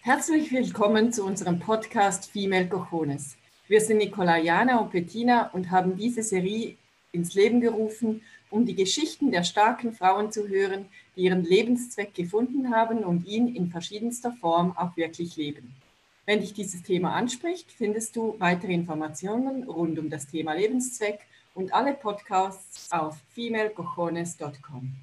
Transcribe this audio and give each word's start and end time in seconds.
Herzlich 0.00 0.50
willkommen 0.50 1.12
zu 1.12 1.24
unserem 1.24 1.60
Podcast 1.60 2.28
Female 2.32 2.68
Cojones. 2.68 3.36
Wir 3.68 3.80
sind 3.80 3.98
Nicola, 3.98 4.36
Jana 4.36 4.80
und 4.80 4.90
Bettina 4.90 5.50
und 5.52 5.70
haben 5.70 5.96
diese 5.96 6.24
Serie 6.24 6.76
ins 7.12 7.34
Leben 7.34 7.60
gerufen, 7.60 8.22
um 8.50 8.66
die 8.66 8.74
Geschichten 8.74 9.30
der 9.30 9.44
starken 9.44 9.92
Frauen 9.92 10.32
zu 10.32 10.48
hören, 10.48 10.86
die 11.14 11.22
ihren 11.22 11.44
Lebenszweck 11.44 12.14
gefunden 12.14 12.74
haben 12.74 13.04
und 13.04 13.28
ihn 13.28 13.54
in 13.54 13.70
verschiedenster 13.70 14.32
Form 14.32 14.76
auch 14.76 14.96
wirklich 14.96 15.36
leben. 15.36 15.72
Wenn 16.28 16.40
dich 16.40 16.52
dieses 16.52 16.82
Thema 16.82 17.14
anspricht, 17.14 17.72
findest 17.72 18.14
du 18.14 18.34
weitere 18.38 18.74
Informationen 18.74 19.64
rund 19.64 19.98
um 19.98 20.10
das 20.10 20.26
Thema 20.26 20.52
Lebenszweck 20.52 21.20
und 21.54 21.72
alle 21.72 21.94
Podcasts 21.94 22.92
auf 22.92 23.16
femalecojones.com. 23.34 24.94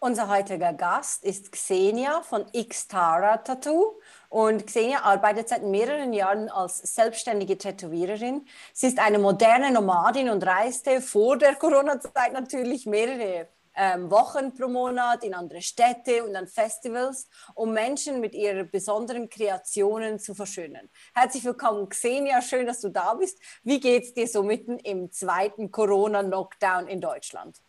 Unser 0.00 0.28
heutiger 0.28 0.74
Gast 0.74 1.24
ist 1.24 1.50
Xenia 1.50 2.20
von 2.20 2.44
Xtara 2.52 3.38
Tattoo 3.38 3.94
und 4.28 4.66
Xenia 4.66 5.00
arbeitet 5.00 5.48
seit 5.48 5.62
mehreren 5.62 6.12
Jahren 6.12 6.50
als 6.50 6.76
selbstständige 6.94 7.56
Tätowiererin. 7.56 8.44
Sie 8.74 8.88
ist 8.88 8.98
eine 8.98 9.18
moderne 9.18 9.72
Nomadin 9.72 10.28
und 10.28 10.44
reiste 10.44 11.00
vor 11.00 11.38
der 11.38 11.54
Corona-Zeit 11.54 12.34
natürlich 12.34 12.84
mehrere 12.84 13.48
ähm, 13.74 14.10
Wochen 14.10 14.54
pro 14.54 14.68
Monat 14.68 15.24
in 15.24 15.34
andere 15.34 15.62
Städte 15.62 16.24
und 16.24 16.34
an 16.36 16.46
Festivals, 16.46 17.28
um 17.54 17.72
Menschen 17.72 18.20
mit 18.20 18.34
ihren 18.34 18.70
besonderen 18.70 19.28
Kreationen 19.28 20.18
zu 20.18 20.34
verschönern. 20.34 20.88
Herzlich 21.14 21.44
willkommen, 21.44 21.88
Xenia. 21.88 22.40
Schön, 22.42 22.66
dass 22.66 22.80
du 22.80 22.88
da 22.88 23.14
bist. 23.14 23.38
Wie 23.62 23.80
geht 23.80 24.04
es 24.04 24.14
dir 24.14 24.26
so 24.26 24.42
mitten 24.42 24.78
im 24.78 25.10
zweiten 25.10 25.70
Corona-Lockdown 25.70 26.88
in 26.88 27.00
Deutschland? 27.00 27.60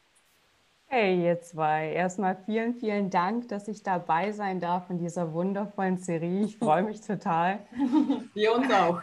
Hey, 0.88 1.26
ihr 1.26 1.42
zwei. 1.42 1.92
Erstmal 1.92 2.38
vielen, 2.46 2.76
vielen 2.76 3.10
Dank, 3.10 3.50
dass 3.50 3.68
ich 3.68 3.82
dabei 3.82 4.32
sein 4.32 4.60
darf 4.60 4.90
in 4.90 5.00
dieser 5.00 5.34
wundervollen 5.34 5.98
Serie. 5.98 6.44
Ich 6.44 6.58
freue 6.58 6.84
mich 6.84 7.02
total. 7.02 7.60
Wir 8.34 8.54
uns 8.54 8.72
auch. 8.72 9.02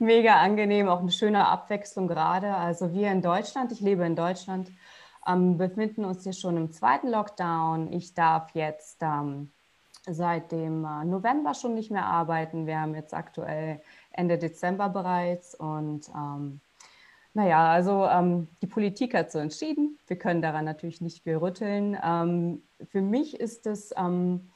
Mega 0.00 0.40
angenehm, 0.40 0.88
auch 0.88 1.00
eine 1.00 1.10
schöne 1.10 1.46
Abwechslung 1.46 2.08
gerade. 2.08 2.54
Also 2.54 2.92
wir 2.92 3.10
in 3.10 3.22
Deutschland, 3.22 3.72
ich 3.72 3.80
lebe 3.80 4.04
in 4.04 4.16
Deutschland, 4.16 4.70
ähm, 5.26 5.58
befinden 5.58 6.04
uns 6.04 6.24
hier 6.24 6.32
schon 6.32 6.56
im 6.56 6.72
zweiten 6.72 7.08
Lockdown. 7.08 7.92
Ich 7.92 8.14
darf 8.14 8.54
jetzt 8.54 8.98
ähm, 9.02 9.50
seit 10.06 10.52
dem 10.52 10.84
äh, 10.84 11.04
November 11.04 11.54
schon 11.54 11.74
nicht 11.74 11.90
mehr 11.90 12.06
arbeiten. 12.06 12.66
Wir 12.66 12.80
haben 12.80 12.94
jetzt 12.94 13.14
aktuell 13.14 13.80
Ende 14.12 14.38
Dezember 14.38 14.88
bereits 14.88 15.54
und 15.54 16.08
ähm, 16.14 16.60
naja, 17.34 17.70
also 17.70 18.06
ähm, 18.06 18.48
die 18.62 18.66
Politik 18.66 19.14
hat 19.14 19.30
so 19.30 19.38
entschieden. 19.38 19.98
Wir 20.06 20.18
können 20.18 20.42
daran 20.42 20.64
natürlich 20.64 21.00
nicht 21.00 21.22
viel 21.22 21.36
rütteln. 21.36 21.96
Ähm, 22.02 22.62
für 22.90 23.02
mich 23.02 23.38
ist 23.38 23.66
es 23.66 23.92
ähm, 23.96 24.50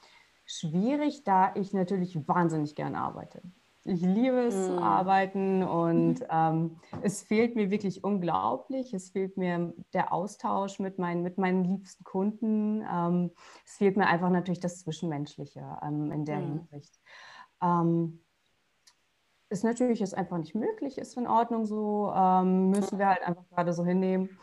schwierig, 0.45 1.23
da 1.23 1.53
ich 1.55 1.73
natürlich 1.73 2.27
wahnsinnig 2.27 2.75
gern 2.75 2.95
arbeite. 2.95 3.41
Ich 3.85 4.01
liebe 4.01 4.45
es 4.45 4.55
mm. 4.55 4.65
zu 4.65 4.81
arbeiten 4.81 5.63
und 5.63 6.25
ähm, 6.29 6.77
es 7.01 7.21
fehlt 7.21 7.55
mir 7.55 7.69
wirklich 7.69 8.03
unglaublich. 8.03 8.93
Es 8.93 9.09
fehlt 9.09 9.35
mir 9.35 9.73
der 9.93 10.13
Austausch 10.13 10.79
mit 10.79 10.99
meinen, 10.99 11.21
mit 11.21 11.37
meinen 11.37 11.65
liebsten 11.65 12.03
Kunden. 12.03 12.81
Ähm, 12.89 13.31
es 13.65 13.73
fehlt 13.73 13.97
mir 13.97 14.07
einfach 14.07 14.29
natürlich 14.29 14.61
das 14.61 14.79
Zwischenmenschliche 14.79 15.79
ähm, 15.83 16.11
in 16.11 16.25
der 16.25 16.39
mm. 16.39 16.67
Hinsicht 16.69 16.99
ist 19.53 19.63
natürlich 19.63 19.99
jetzt 19.99 20.17
einfach 20.17 20.37
nicht 20.37 20.55
möglich, 20.55 20.97
ist 20.97 21.15
in 21.15 21.27
Ordnung 21.27 21.65
so, 21.65 22.11
ähm, 22.13 22.71
müssen 22.71 22.99
wir 22.99 23.07
halt 23.07 23.21
einfach 23.21 23.47
gerade 23.49 23.71
so 23.71 23.85
hinnehmen. 23.85 24.37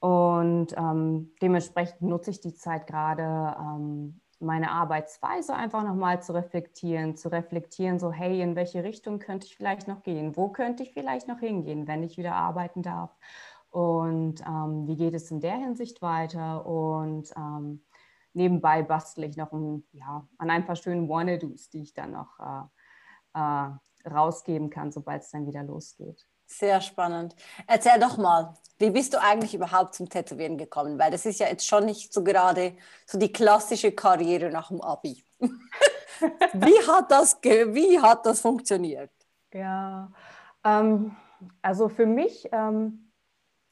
Und 0.00 0.74
ähm, 0.76 1.32
dementsprechend 1.40 2.02
nutze 2.02 2.30
ich 2.30 2.40
die 2.40 2.54
Zeit 2.54 2.86
gerade, 2.86 3.56
ähm, 3.58 4.20
meine 4.44 4.70
Arbeitsweise 4.70 5.54
einfach 5.54 5.82
nochmal 5.82 6.22
zu 6.22 6.34
reflektieren, 6.34 7.16
zu 7.16 7.30
reflektieren, 7.30 7.98
so 7.98 8.12
hey, 8.12 8.40
in 8.40 8.56
welche 8.56 8.84
Richtung 8.84 9.18
könnte 9.18 9.46
ich 9.46 9.56
vielleicht 9.56 9.88
noch 9.88 10.02
gehen? 10.02 10.36
Wo 10.36 10.48
könnte 10.48 10.82
ich 10.82 10.92
vielleicht 10.92 11.28
noch 11.28 11.40
hingehen, 11.40 11.86
wenn 11.88 12.02
ich 12.02 12.16
wieder 12.16 12.34
arbeiten 12.34 12.82
darf? 12.82 13.16
Und 13.70 14.40
ähm, 14.42 14.86
wie 14.86 14.96
geht 14.96 15.14
es 15.14 15.30
in 15.30 15.40
der 15.40 15.56
Hinsicht 15.56 16.00
weiter? 16.00 16.64
Und 16.64 17.32
ähm, 17.36 17.84
nebenbei 18.32 18.82
bastle 18.82 19.26
ich 19.26 19.36
noch 19.36 19.52
ein, 19.52 19.84
ja, 19.92 20.26
an 20.38 20.50
ein 20.50 20.64
paar 20.64 20.76
schönen 20.76 21.08
Wannadoos, 21.08 21.70
die 21.70 21.82
ich 21.82 21.94
dann 21.94 22.12
noch 22.12 22.38
äh, 22.38 23.40
äh, 23.40 24.08
rausgeben 24.08 24.70
kann, 24.70 24.92
sobald 24.92 25.22
es 25.22 25.30
dann 25.30 25.46
wieder 25.46 25.64
losgeht. 25.64 26.26
Sehr 26.46 26.80
spannend. 26.80 27.34
Erzähl 27.66 27.98
doch 27.98 28.16
mal, 28.16 28.54
wie 28.78 28.90
bist 28.90 29.14
du 29.14 29.20
eigentlich 29.20 29.54
überhaupt 29.54 29.94
zum 29.94 30.08
Tätowieren 30.08 30.58
gekommen? 30.58 30.98
Weil 30.98 31.10
das 31.10 31.26
ist 31.26 31.40
ja 31.40 31.48
jetzt 31.48 31.66
schon 31.66 31.84
nicht 31.86 32.12
so 32.12 32.24
gerade 32.24 32.76
so 33.06 33.18
die 33.18 33.32
klassische 33.32 33.92
Karriere 33.92 34.50
nach 34.50 34.68
dem 34.68 34.80
Abi. 34.80 35.24
wie, 35.40 36.88
hat 36.88 37.10
das 37.10 37.38
wie 37.42 38.00
hat 38.00 38.26
das 38.26 38.40
funktioniert? 38.40 39.10
Ja, 39.52 40.10
ähm, 40.64 41.16
also 41.62 41.88
für 41.88 42.06
mich 42.06 42.48
ähm, 42.52 43.12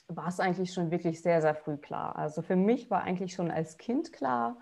war 0.08 0.28
es 0.28 0.40
eigentlich 0.40 0.72
schon 0.72 0.90
wirklich 0.90 1.20
sehr, 1.22 1.40
sehr 1.40 1.54
früh 1.54 1.76
klar. 1.76 2.16
Also 2.16 2.42
für 2.42 2.56
mich 2.56 2.90
war 2.90 3.02
eigentlich 3.02 3.34
schon 3.34 3.50
als 3.50 3.78
Kind 3.78 4.12
klar, 4.12 4.56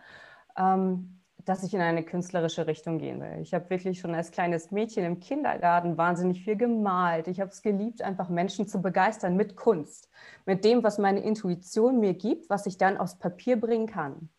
ähm, 0.56 1.19
dass 1.44 1.62
ich 1.62 1.74
in 1.74 1.80
eine 1.80 2.02
künstlerische 2.02 2.66
Richtung 2.66 2.98
gehen 2.98 3.20
will. 3.20 3.38
Ich 3.40 3.54
habe 3.54 3.70
wirklich 3.70 4.00
schon 4.00 4.14
als 4.14 4.30
kleines 4.30 4.70
Mädchen 4.70 5.04
im 5.04 5.20
Kindergarten 5.20 5.96
wahnsinnig 5.96 6.42
viel 6.44 6.56
gemalt. 6.56 7.28
Ich 7.28 7.40
habe 7.40 7.50
es 7.50 7.62
geliebt, 7.62 8.02
einfach 8.02 8.28
Menschen 8.28 8.66
zu 8.66 8.82
begeistern 8.82 9.36
mit 9.36 9.56
Kunst, 9.56 10.10
mit 10.46 10.64
dem, 10.64 10.82
was 10.82 10.98
meine 10.98 11.20
Intuition 11.20 12.00
mir 12.00 12.14
gibt, 12.14 12.50
was 12.50 12.66
ich 12.66 12.78
dann 12.78 12.96
aufs 12.96 13.18
Papier 13.18 13.60
bringen 13.60 13.86
kann. 13.86 14.30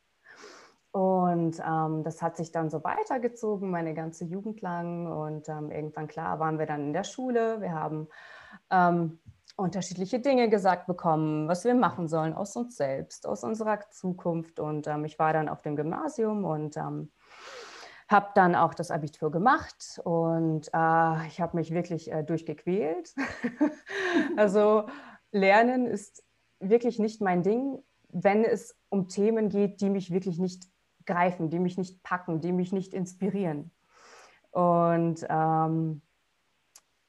Und 0.91 1.57
ähm, 1.65 2.03
das 2.03 2.21
hat 2.21 2.35
sich 2.35 2.51
dann 2.51 2.69
so 2.69 2.83
weitergezogen, 2.83 3.71
meine 3.71 3.93
ganze 3.93 4.25
Jugend 4.25 4.61
lang. 4.61 5.07
Und 5.07 5.47
ähm, 5.47 5.71
irgendwann, 5.71 6.07
klar, 6.07 6.39
waren 6.39 6.59
wir 6.59 6.65
dann 6.65 6.87
in 6.87 6.93
der 6.93 7.05
Schule. 7.05 7.61
Wir 7.61 7.71
haben 7.71 8.09
ähm, 8.69 9.19
unterschiedliche 9.57 10.19
Dinge 10.19 10.49
gesagt 10.49 10.87
bekommen, 10.87 11.47
was 11.47 11.63
wir 11.65 11.75
machen 11.75 12.07
sollen 12.07 12.33
aus 12.33 12.55
uns 12.55 12.77
selbst, 12.77 13.27
aus 13.27 13.43
unserer 13.43 13.79
Zukunft. 13.89 14.59
Und 14.59 14.87
ähm, 14.87 15.05
ich 15.05 15.19
war 15.19 15.33
dann 15.33 15.49
auf 15.49 15.61
dem 15.61 15.75
Gymnasium 15.75 16.45
und 16.45 16.77
ähm, 16.77 17.11
habe 18.11 18.27
dann 18.35 18.55
auch 18.55 18.73
das 18.73 18.91
Abitur 18.91 19.31
gemacht 19.31 20.01
und 20.03 20.67
äh, 20.73 21.27
ich 21.27 21.39
habe 21.39 21.55
mich 21.55 21.71
wirklich 21.71 22.11
äh, 22.11 22.23
durchgequält. 22.23 23.13
also 24.37 24.85
Lernen 25.31 25.85
ist 25.85 26.23
wirklich 26.59 26.99
nicht 26.99 27.21
mein 27.21 27.41
Ding, 27.41 27.81
wenn 28.09 28.43
es 28.43 28.75
um 28.89 29.07
Themen 29.07 29.47
geht, 29.47 29.79
die 29.79 29.89
mich 29.89 30.11
wirklich 30.11 30.39
nicht 30.39 30.65
greifen, 31.05 31.49
die 31.49 31.59
mich 31.59 31.77
nicht 31.77 32.03
packen, 32.03 32.41
die 32.41 32.51
mich 32.51 32.73
nicht 32.73 32.93
inspirieren. 32.93 33.71
Und 34.51 35.25
ähm, 35.29 36.01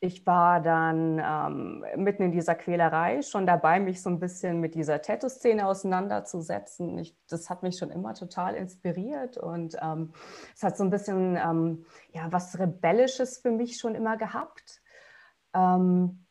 ich 0.04 0.26
war 0.26 0.60
dann 0.60 1.22
ähm, 1.24 1.84
mitten 2.02 2.24
in 2.24 2.32
dieser 2.32 2.56
Quälerei 2.56 3.22
schon 3.22 3.46
dabei, 3.46 3.78
mich 3.78 4.02
so 4.02 4.10
ein 4.10 4.18
bisschen 4.18 4.58
mit 4.58 4.74
dieser 4.74 5.00
Tattoo-Szene 5.00 5.64
auseinanderzusetzen. 5.64 6.98
Ich, 6.98 7.16
das 7.28 7.48
hat 7.48 7.62
mich 7.62 7.78
schon 7.78 7.92
immer 7.92 8.12
total 8.12 8.56
inspiriert 8.56 9.36
und 9.38 9.76
ähm, 9.80 10.12
es 10.56 10.64
hat 10.64 10.76
so 10.76 10.82
ein 10.82 10.90
bisschen 10.90 11.36
ähm, 11.36 11.86
ja, 12.12 12.26
was 12.32 12.58
Rebellisches 12.58 13.38
für 13.38 13.52
mich 13.52 13.78
schon 13.78 13.94
immer 13.94 14.16
gehabt. 14.16 14.82
Ähm, 15.54 16.26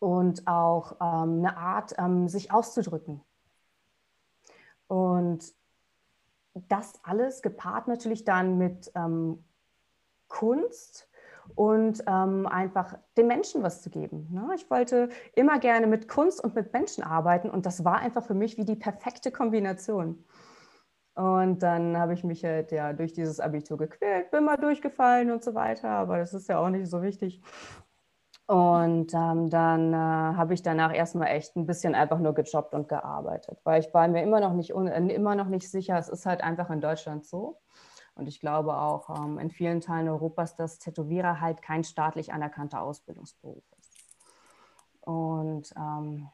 und 0.00 0.48
auch 0.48 0.96
ähm, 1.00 1.38
eine 1.38 1.56
Art, 1.56 1.94
ähm, 1.98 2.26
sich 2.26 2.50
auszudrücken. 2.50 3.22
Und 4.88 5.54
das 6.54 6.98
alles 7.04 7.42
gepaart 7.42 7.86
natürlich 7.86 8.24
dann 8.24 8.58
mit 8.58 8.90
Kunst 10.26 11.08
und 11.54 12.02
ähm, 12.06 12.46
einfach 12.46 12.98
den 13.16 13.26
Menschen 13.26 13.62
was 13.62 13.82
zu 13.82 13.90
geben. 13.90 14.28
Ne? 14.30 14.50
Ich 14.56 14.70
wollte 14.70 15.08
immer 15.34 15.58
gerne 15.58 15.86
mit 15.86 16.08
Kunst 16.08 16.42
und 16.42 16.54
mit 16.54 16.72
Menschen 16.72 17.02
arbeiten 17.02 17.50
und 17.50 17.66
das 17.66 17.84
war 17.84 17.98
einfach 17.98 18.24
für 18.24 18.34
mich 18.34 18.56
wie 18.58 18.64
die 18.64 18.76
perfekte 18.76 19.30
Kombination. 19.30 20.24
Und 21.14 21.64
dann 21.64 21.98
habe 21.98 22.14
ich 22.14 22.22
mich 22.22 22.44
halt 22.44 22.70
ja 22.70 22.92
durch 22.92 23.12
dieses 23.12 23.40
Abitur 23.40 23.76
gequält, 23.76 24.30
bin 24.30 24.44
mal 24.44 24.56
durchgefallen 24.56 25.32
und 25.32 25.42
so 25.42 25.52
weiter, 25.54 25.88
aber 25.88 26.18
das 26.18 26.32
ist 26.32 26.48
ja 26.48 26.60
auch 26.60 26.68
nicht 26.68 26.88
so 26.88 27.02
wichtig. 27.02 27.42
Und 28.46 29.12
ähm, 29.12 29.50
dann 29.50 29.92
äh, 29.92 29.96
habe 29.96 30.54
ich 30.54 30.62
danach 30.62 30.94
erstmal 30.94 31.28
echt 31.28 31.54
ein 31.56 31.66
bisschen 31.66 31.94
einfach 31.94 32.18
nur 32.18 32.34
gejobbt 32.34 32.72
und 32.72 32.88
gearbeitet, 32.88 33.58
weil 33.64 33.80
ich 33.80 33.92
war 33.92 34.08
mir 34.08 34.22
immer 34.22 34.40
noch 34.40 34.54
nicht, 34.54 34.70
immer 34.70 35.34
noch 35.34 35.48
nicht 35.48 35.70
sicher, 35.70 35.98
es 35.98 36.08
ist 36.08 36.24
halt 36.24 36.40
einfach 36.42 36.70
in 36.70 36.80
Deutschland 36.80 37.26
so. 37.26 37.58
Und 38.18 38.26
ich 38.28 38.40
glaube 38.40 38.76
auch 38.76 39.08
ähm, 39.08 39.38
in 39.38 39.50
vielen 39.50 39.80
Teilen 39.80 40.08
Europas, 40.08 40.56
dass 40.56 40.78
Tätowierer 40.78 41.40
halt 41.40 41.62
kein 41.62 41.84
staatlich 41.84 42.32
anerkannter 42.32 42.82
Ausbildungsberuf 42.82 43.64
ist. 43.78 43.92
Und 45.02 45.72
ähm, 45.76 46.28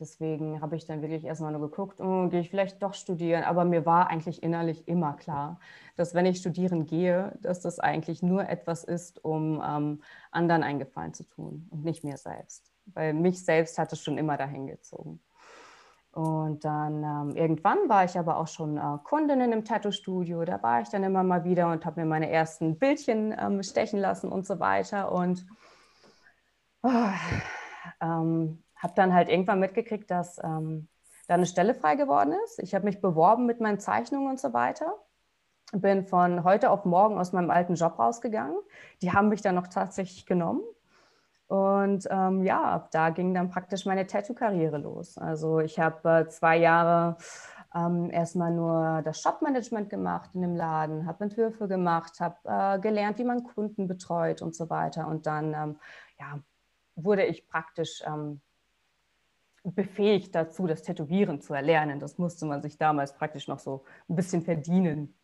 Deswegen 0.00 0.60
habe 0.60 0.76
ich 0.76 0.86
dann 0.86 1.02
wirklich 1.02 1.24
erstmal 1.24 1.50
nur 1.50 1.68
geguckt, 1.68 2.00
oh, 2.00 2.28
gehe 2.28 2.40
ich 2.40 2.50
vielleicht 2.50 2.80
doch 2.82 2.94
studieren. 2.94 3.42
Aber 3.42 3.64
mir 3.64 3.84
war 3.84 4.08
eigentlich 4.08 4.44
innerlich 4.44 4.86
immer 4.86 5.14
klar, 5.14 5.58
dass 5.96 6.14
wenn 6.14 6.24
ich 6.24 6.38
studieren 6.38 6.86
gehe, 6.86 7.36
dass 7.42 7.60
das 7.60 7.80
eigentlich 7.80 8.22
nur 8.22 8.48
etwas 8.48 8.84
ist, 8.84 9.24
um 9.24 9.60
ähm, 9.66 10.00
anderen 10.30 10.62
einen 10.62 10.78
Gefallen 10.78 11.14
zu 11.14 11.24
tun 11.24 11.66
und 11.70 11.84
nicht 11.84 12.04
mir 12.04 12.16
selbst. 12.16 12.70
Weil 12.86 13.12
mich 13.12 13.44
selbst 13.44 13.76
hat 13.76 13.92
es 13.92 14.00
schon 14.00 14.18
immer 14.18 14.36
dahin 14.36 14.68
gezogen. 14.68 15.20
Und 16.18 16.64
dann 16.64 17.04
ähm, 17.04 17.36
irgendwann 17.36 17.88
war 17.88 18.04
ich 18.04 18.18
aber 18.18 18.38
auch 18.38 18.48
schon 18.48 18.76
äh, 18.76 18.98
Kundin 19.04 19.40
in 19.40 19.52
einem 19.52 19.64
Tattoo-Studio. 19.64 20.44
Da 20.44 20.60
war 20.64 20.80
ich 20.80 20.88
dann 20.88 21.04
immer 21.04 21.22
mal 21.22 21.44
wieder 21.44 21.70
und 21.70 21.86
habe 21.86 22.00
mir 22.00 22.06
meine 22.06 22.28
ersten 22.28 22.76
Bildchen 22.76 23.32
ähm, 23.38 23.62
stechen 23.62 24.00
lassen 24.00 24.28
und 24.28 24.44
so 24.44 24.58
weiter. 24.58 25.12
Und 25.12 25.46
oh, 26.82 26.90
ähm, 28.00 28.64
habe 28.74 28.92
dann 28.96 29.14
halt 29.14 29.28
irgendwann 29.28 29.60
mitgekriegt, 29.60 30.10
dass 30.10 30.42
ähm, 30.42 30.88
da 31.28 31.34
eine 31.34 31.46
Stelle 31.46 31.72
frei 31.72 31.94
geworden 31.94 32.34
ist. 32.46 32.58
Ich 32.64 32.74
habe 32.74 32.86
mich 32.86 33.00
beworben 33.00 33.46
mit 33.46 33.60
meinen 33.60 33.78
Zeichnungen 33.78 34.28
und 34.28 34.40
so 34.40 34.52
weiter. 34.52 34.92
Bin 35.70 36.04
von 36.04 36.42
heute 36.42 36.72
auf 36.72 36.84
morgen 36.84 37.16
aus 37.16 37.32
meinem 37.32 37.52
alten 37.52 37.76
Job 37.76 37.96
rausgegangen. 37.96 38.58
Die 39.02 39.12
haben 39.12 39.28
mich 39.28 39.42
dann 39.42 39.54
noch 39.54 39.68
tatsächlich 39.68 40.26
genommen. 40.26 40.62
Und 41.48 42.06
ähm, 42.10 42.44
ja, 42.44 42.88
da 42.92 43.10
ging 43.10 43.34
dann 43.34 43.48
praktisch 43.50 43.86
meine 43.86 44.06
Tattoo-Karriere 44.06 44.78
los. 44.78 45.18
Also 45.18 45.60
ich 45.60 45.78
habe 45.78 46.08
äh, 46.08 46.28
zwei 46.28 46.58
Jahre 46.58 47.16
ähm, 47.74 48.10
erstmal 48.10 48.52
nur 48.52 49.02
das 49.02 49.20
Shop-Management 49.20 49.90
gemacht 49.90 50.30
in 50.34 50.42
dem 50.42 50.54
Laden, 50.54 51.06
habe 51.06 51.24
Entwürfe 51.24 51.66
gemacht, 51.66 52.20
habe 52.20 52.36
äh, 52.44 52.78
gelernt, 52.78 53.18
wie 53.18 53.24
man 53.24 53.44
Kunden 53.44 53.88
betreut 53.88 54.42
und 54.42 54.54
so 54.54 54.68
weiter. 54.68 55.08
Und 55.08 55.26
dann 55.26 55.54
ähm, 55.54 55.76
ja, 56.18 56.38
wurde 56.96 57.24
ich 57.24 57.48
praktisch 57.48 58.02
ähm, 58.06 58.40
befähigt 59.64 60.34
dazu, 60.34 60.66
das 60.66 60.82
Tätowieren 60.82 61.40
zu 61.40 61.54
erlernen. 61.54 62.00
Das 62.00 62.18
musste 62.18 62.46
man 62.46 62.62
sich 62.62 62.78
damals 62.78 63.14
praktisch 63.14 63.48
noch 63.48 63.58
so 63.58 63.84
ein 64.08 64.16
bisschen 64.16 64.42
verdienen. 64.42 65.14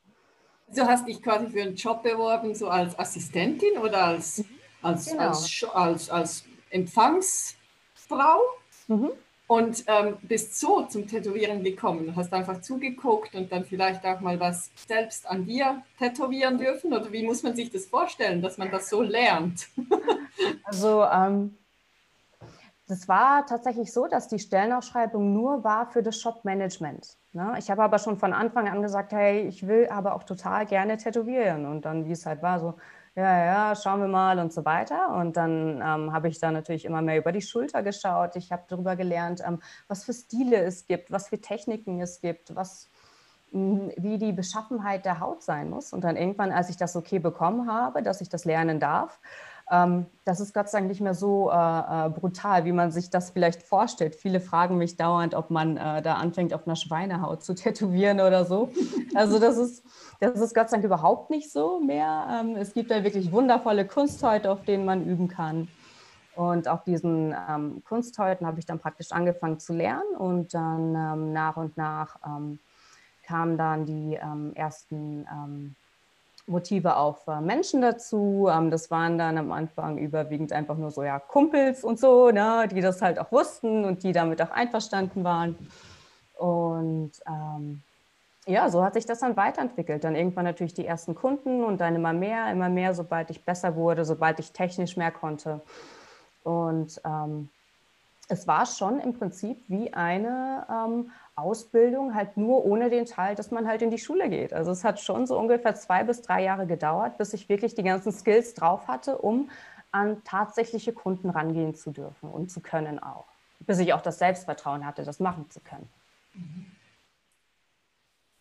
Du 0.74 0.82
hast 0.82 1.06
dich 1.06 1.22
quasi 1.22 1.46
für 1.48 1.62
einen 1.62 1.74
Job 1.74 2.02
beworben, 2.02 2.54
so 2.54 2.68
als 2.68 2.98
Assistentin 2.98 3.78
oder 3.78 4.04
als, 4.04 4.44
als, 4.84 5.06
genau. 5.06 5.28
als, 5.28 5.64
als, 5.64 6.10
als 6.10 6.44
Empfangsfrau 6.70 8.40
mhm. 8.88 9.10
und 9.46 9.84
ähm, 9.86 10.16
bist 10.22 10.58
so 10.58 10.82
zum 10.82 11.06
Tätowieren 11.06 11.62
gekommen. 11.62 12.14
Hast 12.16 12.32
einfach 12.32 12.60
zugeguckt 12.60 13.34
und 13.34 13.50
dann 13.50 13.64
vielleicht 13.64 14.04
auch 14.04 14.20
mal 14.20 14.38
was 14.40 14.70
selbst 14.86 15.28
an 15.28 15.46
dir 15.46 15.82
tätowieren 15.98 16.58
dürfen? 16.58 16.92
Oder 16.92 17.10
wie 17.12 17.24
muss 17.24 17.42
man 17.42 17.54
sich 17.54 17.70
das 17.70 17.86
vorstellen, 17.86 18.42
dass 18.42 18.58
man 18.58 18.70
das 18.70 18.88
so 18.88 19.02
lernt? 19.02 19.68
Also 20.64 21.04
ähm, 21.04 21.56
das 22.86 23.08
war 23.08 23.46
tatsächlich 23.46 23.92
so, 23.92 24.08
dass 24.08 24.28
die 24.28 24.38
Stellenausschreibung 24.38 25.32
nur 25.32 25.64
war 25.64 25.86
für 25.86 26.02
das 26.02 26.20
Shop-Management. 26.20 27.16
Ne? 27.32 27.54
Ich 27.58 27.70
habe 27.70 27.82
aber 27.82 27.98
schon 27.98 28.18
von 28.18 28.32
Anfang 28.32 28.68
an 28.68 28.82
gesagt, 28.82 29.12
hey, 29.12 29.46
ich 29.46 29.66
will 29.66 29.88
aber 29.88 30.14
auch 30.14 30.24
total 30.24 30.66
gerne 30.66 30.98
tätowieren. 30.98 31.64
Und 31.64 31.84
dann, 31.86 32.04
wie 32.06 32.12
es 32.12 32.26
halt 32.26 32.42
war, 32.42 32.60
so, 32.60 32.74
ja, 33.16 33.44
ja, 33.44 33.76
schauen 33.76 34.00
wir 34.00 34.08
mal 34.08 34.38
und 34.40 34.52
so 34.52 34.64
weiter. 34.64 35.14
Und 35.14 35.36
dann 35.36 35.80
ähm, 35.80 36.12
habe 36.12 36.28
ich 36.28 36.40
da 36.40 36.50
natürlich 36.50 36.84
immer 36.84 37.00
mehr 37.00 37.18
über 37.18 37.30
die 37.30 37.42
Schulter 37.42 37.82
geschaut. 37.82 38.34
Ich 38.34 38.50
habe 38.50 38.64
darüber 38.68 38.96
gelernt, 38.96 39.40
ähm, 39.46 39.60
was 39.86 40.04
für 40.04 40.12
Stile 40.12 40.56
es 40.56 40.86
gibt, 40.86 41.12
was 41.12 41.28
für 41.28 41.40
Techniken 41.40 42.00
es 42.00 42.20
gibt, 42.20 42.56
was, 42.56 42.90
mh, 43.52 43.92
wie 43.98 44.18
die 44.18 44.32
Beschaffenheit 44.32 45.04
der 45.04 45.20
Haut 45.20 45.44
sein 45.44 45.70
muss. 45.70 45.92
Und 45.92 46.02
dann 46.02 46.16
irgendwann, 46.16 46.50
als 46.50 46.70
ich 46.70 46.76
das 46.76 46.96
okay 46.96 47.20
bekommen 47.20 47.70
habe, 47.70 48.02
dass 48.02 48.20
ich 48.20 48.28
das 48.28 48.44
lernen 48.44 48.80
darf, 48.80 49.20
ähm, 49.70 50.06
das 50.24 50.40
ist 50.40 50.52
Gott 50.52 50.68
sei 50.68 50.78
Dank 50.78 50.88
nicht 50.88 51.00
mehr 51.00 51.14
so 51.14 51.50
äh, 51.50 51.54
äh, 51.54 52.10
brutal, 52.10 52.64
wie 52.64 52.72
man 52.72 52.90
sich 52.90 53.08
das 53.10 53.30
vielleicht 53.30 53.62
vorstellt. 53.62 54.14
Viele 54.14 54.40
fragen 54.40 54.76
mich 54.76 54.96
dauernd, 54.96 55.34
ob 55.34 55.50
man 55.50 55.76
äh, 55.76 56.02
da 56.02 56.14
anfängt, 56.14 56.52
auf 56.52 56.66
einer 56.66 56.76
Schweinehaut 56.76 57.42
zu 57.42 57.54
tätowieren 57.54 58.20
oder 58.20 58.44
so. 58.44 58.70
Also 59.14 59.38
das 59.38 59.56
ist, 59.56 59.82
das 60.20 60.40
ist 60.40 60.54
Gott 60.54 60.68
sei 60.68 60.76
Dank 60.76 60.84
überhaupt 60.84 61.30
nicht 61.30 61.50
so 61.50 61.80
mehr. 61.80 62.26
Ähm, 62.40 62.56
es 62.56 62.74
gibt 62.74 62.90
da 62.90 63.02
wirklich 63.04 63.32
wundervolle 63.32 63.86
Kunsthäute, 63.86 64.50
auf 64.50 64.62
denen 64.64 64.84
man 64.84 65.06
üben 65.06 65.28
kann. 65.28 65.68
Und 66.36 66.68
auf 66.68 66.82
diesen 66.82 67.34
ähm, 67.48 67.82
Kunsthäuten 67.84 68.46
habe 68.46 68.58
ich 68.58 68.66
dann 68.66 68.80
praktisch 68.80 69.12
angefangen 69.12 69.60
zu 69.60 69.72
lernen 69.72 70.16
und 70.18 70.52
dann 70.52 70.94
ähm, 70.94 71.32
nach 71.32 71.56
und 71.56 71.76
nach 71.76 72.16
ähm, 72.26 72.58
kamen 73.24 73.56
dann 73.56 73.86
die 73.86 74.18
ähm, 74.20 74.52
ersten 74.54 75.26
ähm, 75.30 75.76
Motive 76.46 76.96
auf 76.96 77.26
äh, 77.26 77.40
Menschen 77.40 77.80
dazu. 77.80 78.48
Ähm, 78.50 78.70
das 78.70 78.90
waren 78.90 79.18
dann 79.18 79.38
am 79.38 79.52
Anfang 79.52 79.98
überwiegend 79.98 80.52
einfach 80.52 80.76
nur 80.76 80.90
so 80.90 81.02
ja 81.02 81.18
Kumpels 81.18 81.84
und 81.84 81.98
so, 81.98 82.30
ne, 82.30 82.68
die 82.70 82.80
das 82.80 83.00
halt 83.00 83.18
auch 83.18 83.32
wussten 83.32 83.84
und 83.84 84.02
die 84.02 84.12
damit 84.12 84.42
auch 84.42 84.50
einverstanden 84.50 85.24
waren. 85.24 85.56
Und 86.38 87.12
ähm, 87.26 87.82
ja, 88.46 88.68
so 88.68 88.84
hat 88.84 88.94
sich 88.94 89.06
das 89.06 89.20
dann 89.20 89.36
weiterentwickelt. 89.36 90.04
Dann 90.04 90.16
irgendwann 90.16 90.44
natürlich 90.44 90.74
die 90.74 90.86
ersten 90.86 91.14
Kunden 91.14 91.64
und 91.64 91.80
dann 91.80 91.94
immer 91.94 92.12
mehr, 92.12 92.50
immer 92.50 92.68
mehr, 92.68 92.94
sobald 92.94 93.30
ich 93.30 93.44
besser 93.44 93.74
wurde, 93.74 94.04
sobald 94.04 94.38
ich 94.38 94.52
technisch 94.52 94.96
mehr 94.96 95.10
konnte. 95.10 95.62
Und 96.42 97.00
ähm, 97.06 97.48
es 98.28 98.46
war 98.46 98.66
schon 98.66 99.00
im 99.00 99.14
Prinzip 99.14 99.62
wie 99.68 99.92
eine 99.94 100.66
ähm, 100.70 101.10
Ausbildung 101.36 102.14
halt 102.14 102.36
nur 102.36 102.64
ohne 102.64 102.90
den 102.90 103.06
Teil, 103.06 103.34
dass 103.34 103.50
man 103.50 103.66
halt 103.66 103.82
in 103.82 103.90
die 103.90 103.98
Schule 103.98 104.28
geht. 104.28 104.52
Also 104.52 104.70
es 104.70 104.84
hat 104.84 105.00
schon 105.00 105.26
so 105.26 105.38
ungefähr 105.38 105.74
zwei 105.74 106.04
bis 106.04 106.22
drei 106.22 106.42
Jahre 106.42 106.66
gedauert, 106.66 107.18
bis 107.18 107.34
ich 107.34 107.48
wirklich 107.48 107.74
die 107.74 107.82
ganzen 107.82 108.12
Skills 108.12 108.54
drauf 108.54 108.86
hatte, 108.86 109.18
um 109.18 109.50
an 109.90 110.22
tatsächliche 110.24 110.92
Kunden 110.92 111.30
rangehen 111.30 111.74
zu 111.74 111.90
dürfen 111.90 112.30
und 112.30 112.50
zu 112.50 112.60
können 112.60 112.98
auch. 112.98 113.26
Bis 113.60 113.78
ich 113.78 113.92
auch 113.92 114.02
das 114.02 114.18
Selbstvertrauen 114.18 114.86
hatte, 114.86 115.04
das 115.04 115.20
machen 115.20 115.48
zu 115.50 115.60
können. 115.60 115.88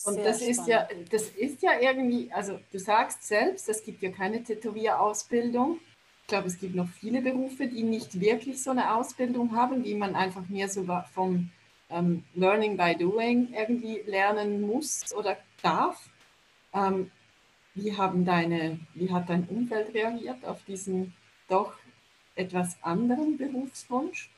Und 0.06 0.18
das 0.18 0.42
ist 0.42 0.68
ja, 0.68 0.88
das 1.10 1.30
ist 1.30 1.62
ja 1.62 1.80
irgendwie, 1.80 2.32
also 2.32 2.60
du 2.72 2.80
sagst 2.80 3.24
selbst, 3.24 3.70
es 3.70 3.84
gibt 3.84 4.02
ja 4.02 4.12
keine 4.12 4.44
Tätowierausbildung. 4.44 5.80
Ich 6.22 6.28
glaube, 6.28 6.48
es 6.48 6.60
gibt 6.60 6.76
noch 6.76 6.90
viele 6.90 7.22
Berufe, 7.22 7.68
die 7.68 7.84
nicht 7.84 8.20
wirklich 8.20 8.62
so 8.62 8.72
eine 8.72 8.96
Ausbildung 8.96 9.56
haben, 9.56 9.84
die 9.84 9.96
man 9.96 10.16
einfach 10.16 10.48
mehr 10.50 10.68
so 10.68 10.86
vom 11.14 11.52
ähm, 11.94 12.24
Learning 12.34 12.78
by 12.78 12.96
Doing 12.96 13.54
irgendwie 13.54 14.02
lernen 14.06 14.62
muss 14.62 15.14
oder 15.16 15.38
darf. 15.62 16.10
Ähm, 16.74 17.12
wie, 17.76 17.96
haben 17.96 18.26
deine, 18.26 18.80
wie 18.94 19.12
hat 19.12 19.30
dein 19.30 19.48
Umfeld 19.48 19.94
reagiert 19.94 20.46
auf 20.46 20.64
diesen 20.66 21.14
doch 21.48 21.74
etwas 22.36 22.78
anderen 22.82 23.38
Berufswunsch? 23.38 24.30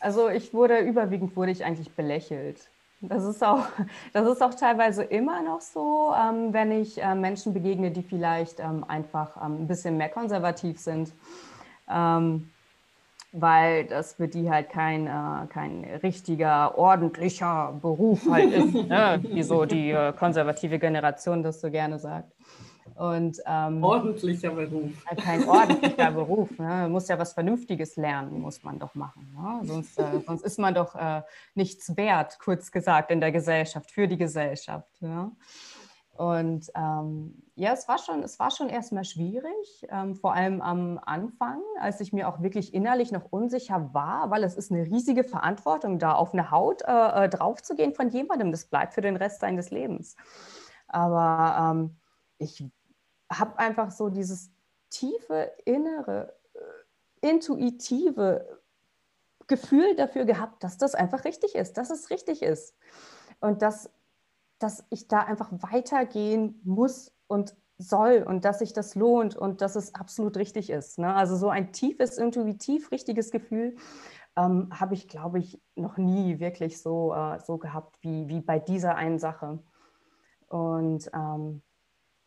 Also 0.00 0.28
ich 0.28 0.54
wurde 0.54 0.78
überwiegend 0.78 1.34
wurde 1.36 1.50
ich 1.50 1.64
eigentlich 1.64 1.90
belächelt. 1.92 2.70
Das 3.00 3.24
ist 3.24 3.44
auch, 3.44 3.66
das 4.12 4.28
ist 4.28 4.42
auch 4.42 4.54
teilweise 4.54 5.04
immer 5.04 5.42
noch 5.42 5.60
so, 5.60 6.12
ähm, 6.14 6.52
wenn 6.52 6.72
ich 6.72 7.02
äh, 7.02 7.14
Menschen 7.14 7.52
begegne, 7.54 7.90
die 7.90 8.02
vielleicht 8.02 8.60
ähm, 8.60 8.84
einfach 8.86 9.36
ähm, 9.36 9.62
ein 9.62 9.66
bisschen 9.66 9.96
mehr 9.96 10.08
konservativ 10.08 10.78
sind. 10.78 11.12
Ähm, 11.88 12.50
weil 13.32 13.84
das 13.84 14.14
für 14.14 14.28
die 14.28 14.50
halt 14.50 14.70
kein, 14.70 15.06
äh, 15.06 15.46
kein 15.48 15.84
richtiger, 16.02 16.78
ordentlicher 16.78 17.78
Beruf 17.80 18.28
halt 18.30 18.52
ist, 18.52 18.74
ne? 18.88 19.20
wie 19.22 19.42
so 19.42 19.64
die 19.64 19.90
äh, 19.90 20.12
konservative 20.12 20.78
Generation 20.78 21.42
das 21.42 21.60
so 21.60 21.70
gerne 21.70 21.98
sagt. 21.98 22.32
Und, 22.94 23.38
ähm, 23.46 23.84
ordentlicher 23.84 24.50
Beruf. 24.50 24.90
Halt 25.06 25.20
kein 25.20 25.48
ordentlicher 25.48 26.10
Beruf. 26.10 26.50
Ne? 26.58 26.66
Man 26.66 26.92
muss 26.92 27.06
ja 27.06 27.18
was 27.18 27.32
Vernünftiges 27.32 27.96
lernen, 27.96 28.40
muss 28.40 28.64
man 28.64 28.78
doch 28.78 28.94
machen. 28.94 29.36
Ne? 29.36 29.60
Sonst, 29.64 29.98
äh, 29.98 30.20
sonst 30.26 30.42
ist 30.42 30.58
man 30.58 30.74
doch 30.74 30.94
äh, 30.96 31.22
nichts 31.54 31.96
wert, 31.96 32.38
kurz 32.40 32.72
gesagt, 32.72 33.10
in 33.10 33.20
der 33.20 33.30
Gesellschaft, 33.30 33.90
für 33.90 34.08
die 34.08 34.16
Gesellschaft. 34.16 34.88
Ja? 35.00 35.30
Und 36.18 36.72
ähm, 36.74 37.40
ja, 37.54 37.72
es 37.72 37.86
war 37.86 37.96
schon, 37.98 38.24
es 38.24 38.40
war 38.40 38.50
schon 38.50 38.68
erstmal 38.70 39.04
schwierig, 39.04 39.86
ähm, 39.88 40.16
vor 40.16 40.34
allem 40.34 40.60
am 40.60 40.98
Anfang, 41.06 41.62
als 41.78 42.00
ich 42.00 42.12
mir 42.12 42.28
auch 42.28 42.42
wirklich 42.42 42.74
innerlich 42.74 43.12
noch 43.12 43.30
unsicher 43.30 43.94
war, 43.94 44.28
weil 44.28 44.42
es 44.42 44.56
ist 44.56 44.72
eine 44.72 44.82
riesige 44.82 45.22
Verantwortung, 45.22 46.00
da 46.00 46.14
auf 46.14 46.32
eine 46.32 46.50
Haut 46.50 46.82
äh, 46.82 47.24
äh 47.24 47.28
draufzugehen 47.28 47.94
von 47.94 48.08
jemandem. 48.08 48.50
Das 48.50 48.64
bleibt 48.64 48.94
für 48.94 49.00
den 49.00 49.14
Rest 49.14 49.38
seines 49.38 49.70
Lebens. 49.70 50.16
Aber 50.88 51.70
ähm, 51.70 51.96
ich 52.38 52.64
habe 53.30 53.56
einfach 53.60 53.92
so 53.92 54.08
dieses 54.08 54.50
tiefe, 54.90 55.52
innere, 55.66 56.34
äh, 57.22 57.28
intuitive 57.28 58.58
Gefühl 59.46 59.94
dafür 59.94 60.24
gehabt, 60.24 60.64
dass 60.64 60.78
das 60.78 60.96
einfach 60.96 61.24
richtig 61.24 61.54
ist, 61.54 61.78
dass 61.78 61.90
es 61.90 62.10
richtig 62.10 62.42
ist. 62.42 62.74
Und 63.38 63.62
dass 63.62 63.88
dass 64.58 64.84
ich 64.90 65.08
da 65.08 65.20
einfach 65.20 65.50
weitergehen 65.52 66.60
muss 66.64 67.12
und 67.26 67.56
soll 67.78 68.24
und 68.26 68.44
dass 68.44 68.58
sich 68.58 68.72
das 68.72 68.94
lohnt 68.94 69.36
und 69.36 69.60
dass 69.60 69.76
es 69.76 69.94
absolut 69.94 70.36
richtig 70.36 70.70
ist. 70.70 70.98
Ne? 70.98 71.14
Also 71.14 71.36
so 71.36 71.48
ein 71.48 71.72
tiefes, 71.72 72.18
intuitiv 72.18 72.90
richtiges 72.90 73.30
Gefühl 73.30 73.76
ähm, 74.36 74.68
habe 74.72 74.94
ich, 74.94 75.08
glaube 75.08 75.38
ich, 75.38 75.60
noch 75.76 75.96
nie 75.96 76.40
wirklich 76.40 76.82
so, 76.82 77.14
äh, 77.14 77.38
so 77.40 77.58
gehabt 77.58 77.96
wie, 78.02 78.28
wie 78.28 78.40
bei 78.40 78.58
dieser 78.58 78.96
einen 78.96 79.18
Sache. 79.18 79.60
Und 80.48 81.10
ähm, 81.14 81.62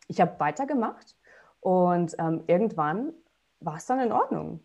ich 0.08 0.22
habe 0.22 0.40
weitergemacht 0.40 1.18
und 1.60 2.16
ähm, 2.18 2.44
irgendwann 2.48 3.14
war 3.60 3.76
es 3.76 3.86
dann 3.86 4.00
in 4.00 4.12
Ordnung. 4.12 4.62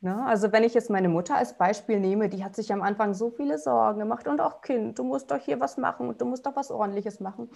Ne? 0.00 0.24
Also 0.26 0.52
wenn 0.52 0.62
ich 0.62 0.74
jetzt 0.74 0.90
meine 0.90 1.08
Mutter 1.08 1.36
als 1.36 1.56
Beispiel 1.56 1.98
nehme, 1.98 2.28
die 2.28 2.44
hat 2.44 2.54
sich 2.54 2.70
am 2.72 2.82
Anfang 2.82 3.14
so 3.14 3.30
viele 3.30 3.58
Sorgen 3.58 3.98
gemacht 3.98 4.28
und 4.28 4.40
auch 4.42 4.60
Kind, 4.60 4.98
du 4.98 5.04
musst 5.04 5.30
doch 5.30 5.38
hier 5.38 5.58
was 5.58 5.78
machen 5.78 6.08
und 6.08 6.20
du 6.20 6.26
musst 6.26 6.44
doch 6.44 6.54
was 6.54 6.70
Ordentliches 6.70 7.18
machen. 7.18 7.48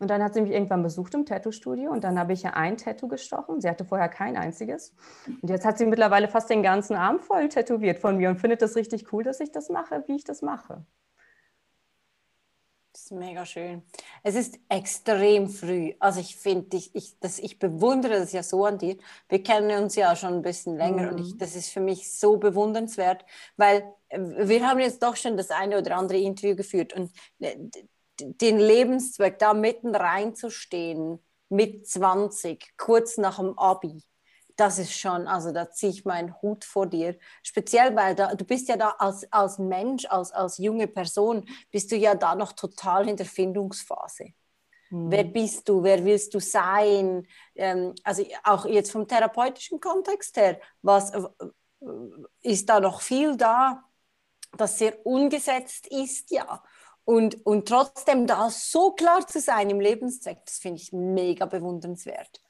Und 0.00 0.10
dann 0.10 0.22
hat 0.22 0.34
sie 0.34 0.42
mich 0.42 0.50
irgendwann 0.50 0.82
besucht 0.82 1.14
im 1.14 1.24
Tattoo-Studio 1.24 1.92
und 1.92 2.02
dann 2.02 2.18
habe 2.18 2.32
ich 2.32 2.42
ja 2.42 2.50
ein 2.54 2.76
Tattoo 2.76 3.06
gestochen. 3.06 3.60
Sie 3.60 3.68
hatte 3.68 3.84
vorher 3.84 4.08
kein 4.08 4.36
einziges. 4.36 4.94
Und 5.40 5.48
jetzt 5.48 5.64
hat 5.64 5.78
sie 5.78 5.86
mittlerweile 5.86 6.26
fast 6.26 6.50
den 6.50 6.64
ganzen 6.64 6.96
Arm 6.96 7.20
voll 7.20 7.48
tätowiert 7.48 8.00
von 8.00 8.16
mir 8.16 8.28
und 8.28 8.40
findet 8.40 8.62
das 8.62 8.74
richtig 8.74 9.12
cool, 9.12 9.22
dass 9.22 9.38
ich 9.38 9.52
das 9.52 9.68
mache, 9.68 10.02
wie 10.08 10.16
ich 10.16 10.24
das 10.24 10.42
mache. 10.42 10.84
Ist 13.04 13.12
mega 13.12 13.44
schön. 13.44 13.82
Es 14.22 14.34
ist 14.34 14.58
extrem 14.70 15.50
früh. 15.50 15.92
Also 15.98 16.20
ich 16.20 16.36
finde, 16.36 16.74
ich, 16.78 16.94
ich, 16.94 17.14
ich 17.20 17.58
bewundere 17.58 18.18
das 18.18 18.32
ja 18.32 18.42
so 18.42 18.64
an 18.64 18.78
dir. 18.78 18.96
Wir 19.28 19.42
kennen 19.42 19.82
uns 19.82 19.94
ja 19.94 20.16
schon 20.16 20.32
ein 20.32 20.40
bisschen 20.40 20.78
länger 20.78 21.02
mhm. 21.02 21.08
und 21.10 21.18
ich, 21.18 21.34
mhm. 21.34 21.38
das 21.38 21.54
ist 21.54 21.68
für 21.68 21.80
mich 21.80 22.18
so 22.18 22.38
bewundernswert, 22.38 23.26
weil 23.58 23.84
äh, 24.08 24.18
wir 24.18 24.66
haben 24.66 24.80
jetzt 24.80 25.02
doch 25.02 25.16
schon 25.16 25.36
das 25.36 25.50
eine 25.50 25.76
oder 25.76 25.98
andere 25.98 26.16
Interview 26.16 26.56
geführt 26.56 26.94
und 26.94 27.12
äh, 27.40 27.56
den 28.18 28.58
Lebenszweck 28.58 29.38
da 29.38 29.52
mitten 29.52 29.94
reinzustehen 29.94 31.18
mit 31.50 31.86
20, 31.86 32.74
kurz 32.78 33.18
nach 33.18 33.36
dem 33.36 33.58
Abi, 33.58 34.02
das 34.56 34.78
ist 34.78 34.92
schon, 34.92 35.26
also 35.26 35.52
da 35.52 35.70
ziehe 35.70 35.90
ich 35.90 36.04
meinen 36.04 36.40
Hut 36.40 36.64
vor 36.64 36.86
dir. 36.86 37.16
Speziell, 37.42 37.94
weil 37.96 38.14
da, 38.14 38.34
du 38.34 38.44
bist 38.44 38.68
ja 38.68 38.76
da 38.76 38.90
als, 38.98 39.30
als 39.32 39.58
Mensch, 39.58 40.06
als, 40.06 40.30
als 40.32 40.58
junge 40.58 40.86
Person, 40.86 41.44
bist 41.70 41.90
du 41.90 41.96
ja 41.96 42.14
da 42.14 42.34
noch 42.34 42.52
total 42.52 43.08
in 43.08 43.16
der 43.16 43.26
Findungsphase. 43.26 44.32
Mhm. 44.90 45.10
Wer 45.10 45.24
bist 45.24 45.68
du? 45.68 45.82
Wer 45.82 46.04
willst 46.04 46.34
du 46.34 46.40
sein? 46.40 47.26
Ähm, 47.56 47.94
also 48.04 48.24
auch 48.44 48.66
jetzt 48.66 48.92
vom 48.92 49.08
therapeutischen 49.08 49.80
Kontext 49.80 50.36
her, 50.36 50.60
was 50.82 51.10
äh, 51.10 51.22
ist 52.42 52.68
da 52.68 52.80
noch 52.80 53.00
viel 53.00 53.36
da, 53.36 53.84
das 54.56 54.78
sehr 54.78 55.04
ungesetzt 55.04 55.88
ist, 55.88 56.30
ja. 56.30 56.62
Und, 57.04 57.44
und 57.44 57.68
trotzdem 57.68 58.26
da 58.26 58.48
so 58.50 58.92
klar 58.92 59.26
zu 59.26 59.40
sein 59.40 59.68
im 59.68 59.80
Lebenszweck, 59.80 60.38
das 60.46 60.56
finde 60.56 60.80
ich 60.80 60.92
mega 60.92 61.44
bewundernswert. 61.44 62.40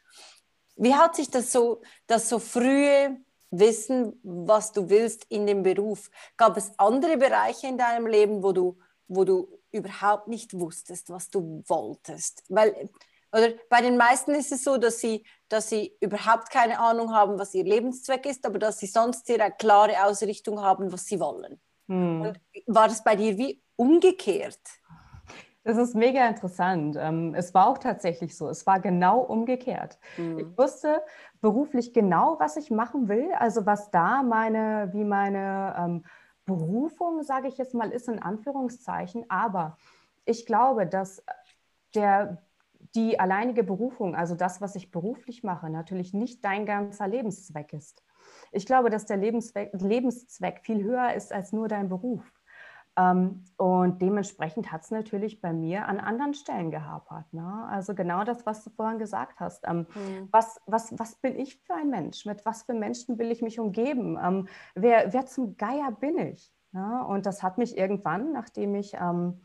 Wie 0.76 0.94
hat 0.94 1.16
sich 1.16 1.30
das 1.30 1.52
so, 1.52 1.82
das 2.06 2.28
so 2.28 2.38
frühe 2.38 3.16
Wissen, 3.50 4.18
was 4.22 4.72
du 4.72 4.88
willst 4.88 5.26
in 5.28 5.46
dem 5.46 5.62
Beruf? 5.62 6.10
Gab 6.36 6.56
es 6.56 6.72
andere 6.78 7.16
Bereiche 7.16 7.68
in 7.68 7.78
deinem 7.78 8.06
Leben, 8.06 8.42
wo 8.42 8.52
du, 8.52 8.78
wo 9.06 9.24
du 9.24 9.48
überhaupt 9.70 10.28
nicht 10.28 10.58
wusstest, 10.58 11.10
was 11.10 11.30
du 11.30 11.62
wolltest? 11.66 12.42
Weil, 12.48 12.90
oder 13.32 13.52
bei 13.68 13.80
den 13.80 13.96
meisten 13.96 14.34
ist 14.34 14.52
es 14.52 14.64
so, 14.64 14.76
dass 14.76 14.98
sie, 14.98 15.24
dass 15.48 15.68
sie 15.68 15.96
überhaupt 16.00 16.50
keine 16.50 16.78
Ahnung 16.78 17.12
haben, 17.12 17.38
was 17.38 17.54
ihr 17.54 17.64
Lebenszweck 17.64 18.26
ist, 18.26 18.46
aber 18.46 18.58
dass 18.58 18.78
sie 18.78 18.86
sonst 18.86 19.28
eine 19.30 19.52
klare 19.52 20.04
Ausrichtung 20.04 20.60
haben, 20.60 20.92
was 20.92 21.06
sie 21.06 21.20
wollen. 21.20 21.60
Hm. 21.88 22.22
Und 22.22 22.40
war 22.66 22.88
das 22.88 23.02
bei 23.04 23.16
dir 23.16 23.36
wie 23.36 23.62
umgekehrt? 23.76 24.60
Das 25.64 25.78
ist 25.78 25.94
mega 25.94 26.28
interessant. 26.28 26.96
Ähm, 27.00 27.34
es 27.34 27.54
war 27.54 27.68
auch 27.68 27.78
tatsächlich 27.78 28.36
so. 28.36 28.48
Es 28.50 28.66
war 28.66 28.80
genau 28.80 29.20
umgekehrt. 29.20 29.98
Mhm. 30.18 30.38
Ich 30.38 30.58
wusste 30.58 31.02
beruflich 31.40 31.94
genau, 31.94 32.36
was 32.38 32.56
ich 32.56 32.70
machen 32.70 33.08
will. 33.08 33.32
Also 33.38 33.64
was 33.64 33.90
da 33.90 34.22
meine, 34.22 34.90
wie 34.92 35.04
meine 35.04 35.74
ähm, 35.78 36.04
Berufung, 36.44 37.22
sage 37.22 37.48
ich 37.48 37.56
jetzt 37.56 37.74
mal, 37.74 37.90
ist 37.90 38.08
in 38.08 38.20
Anführungszeichen. 38.20 39.24
Aber 39.30 39.78
ich 40.26 40.44
glaube, 40.44 40.86
dass 40.86 41.24
der, 41.94 42.42
die 42.94 43.18
alleinige 43.18 43.64
Berufung, 43.64 44.14
also 44.14 44.34
das, 44.34 44.60
was 44.60 44.76
ich 44.76 44.90
beruflich 44.90 45.42
mache, 45.42 45.70
natürlich 45.70 46.12
nicht 46.12 46.44
dein 46.44 46.66
ganzer 46.66 47.08
Lebenszweck 47.08 47.72
ist. 47.72 48.02
Ich 48.52 48.66
glaube, 48.66 48.90
dass 48.90 49.06
der 49.06 49.16
Lebenszweck, 49.16 49.70
Lebenszweck 49.72 50.60
viel 50.60 50.84
höher 50.84 51.14
ist 51.14 51.32
als 51.32 51.52
nur 51.52 51.68
dein 51.68 51.88
Beruf. 51.88 52.22
Ähm, 52.96 53.44
und 53.56 54.00
dementsprechend 54.00 54.70
hat 54.70 54.82
es 54.82 54.90
natürlich 54.90 55.40
bei 55.40 55.52
mir 55.52 55.88
an 55.88 55.98
anderen 55.98 56.34
Stellen 56.34 56.70
gehapert. 56.70 57.32
Ne? 57.32 57.66
Also 57.68 57.94
genau 57.94 58.24
das, 58.24 58.46
was 58.46 58.62
du 58.62 58.70
vorhin 58.70 58.98
gesagt 58.98 59.40
hast. 59.40 59.66
Mhm. 59.66 59.86
was, 60.30 60.60
was, 60.66 60.96
was 60.98 61.16
bin 61.16 61.38
ich 61.38 61.56
für 61.56 61.74
ein 61.74 61.90
Mensch? 61.90 62.24
Mit 62.24 62.44
was 62.46 62.62
für 62.62 62.74
Menschen 62.74 63.18
will 63.18 63.30
ich 63.32 63.42
mich 63.42 63.58
umgeben? 63.58 64.18
Ähm, 64.22 64.48
wer, 64.74 65.12
wer 65.12 65.26
zum 65.26 65.56
Geier 65.56 65.90
bin 65.92 66.18
ich? 66.18 66.52
Ne? 66.72 67.04
Und 67.06 67.26
das 67.26 67.42
hat 67.42 67.58
mich 67.58 67.76
irgendwann, 67.76 68.32
nachdem 68.32 68.74
ich 68.74 68.94
ähm, 68.94 69.40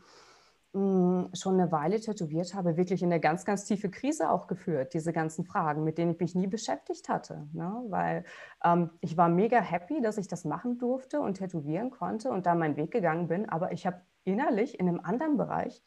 schon 0.72 1.54
eine 1.54 1.72
Weile 1.72 1.98
tätowiert 1.98 2.54
habe, 2.54 2.76
wirklich 2.76 3.02
in 3.02 3.10
eine 3.10 3.20
ganz, 3.20 3.44
ganz 3.44 3.64
tiefe 3.64 3.90
Krise 3.90 4.30
auch 4.30 4.46
geführt, 4.46 4.94
diese 4.94 5.12
ganzen 5.12 5.44
Fragen, 5.44 5.82
mit 5.82 5.98
denen 5.98 6.12
ich 6.12 6.20
mich 6.20 6.34
nie 6.36 6.46
beschäftigt 6.46 7.08
hatte. 7.08 7.48
Ne? 7.52 7.82
Weil 7.88 8.24
ähm, 8.64 8.90
ich 9.00 9.16
war 9.16 9.28
mega 9.28 9.60
happy, 9.60 10.00
dass 10.00 10.16
ich 10.16 10.28
das 10.28 10.44
machen 10.44 10.78
durfte 10.78 11.20
und 11.20 11.34
tätowieren 11.34 11.90
konnte 11.90 12.30
und 12.30 12.46
da 12.46 12.54
meinen 12.54 12.76
Weg 12.76 12.92
gegangen 12.92 13.26
bin, 13.26 13.48
aber 13.48 13.72
ich 13.72 13.84
habe 13.84 14.00
innerlich 14.22 14.78
in 14.78 14.88
einem 14.88 15.00
anderen 15.00 15.36
Bereich 15.36 15.82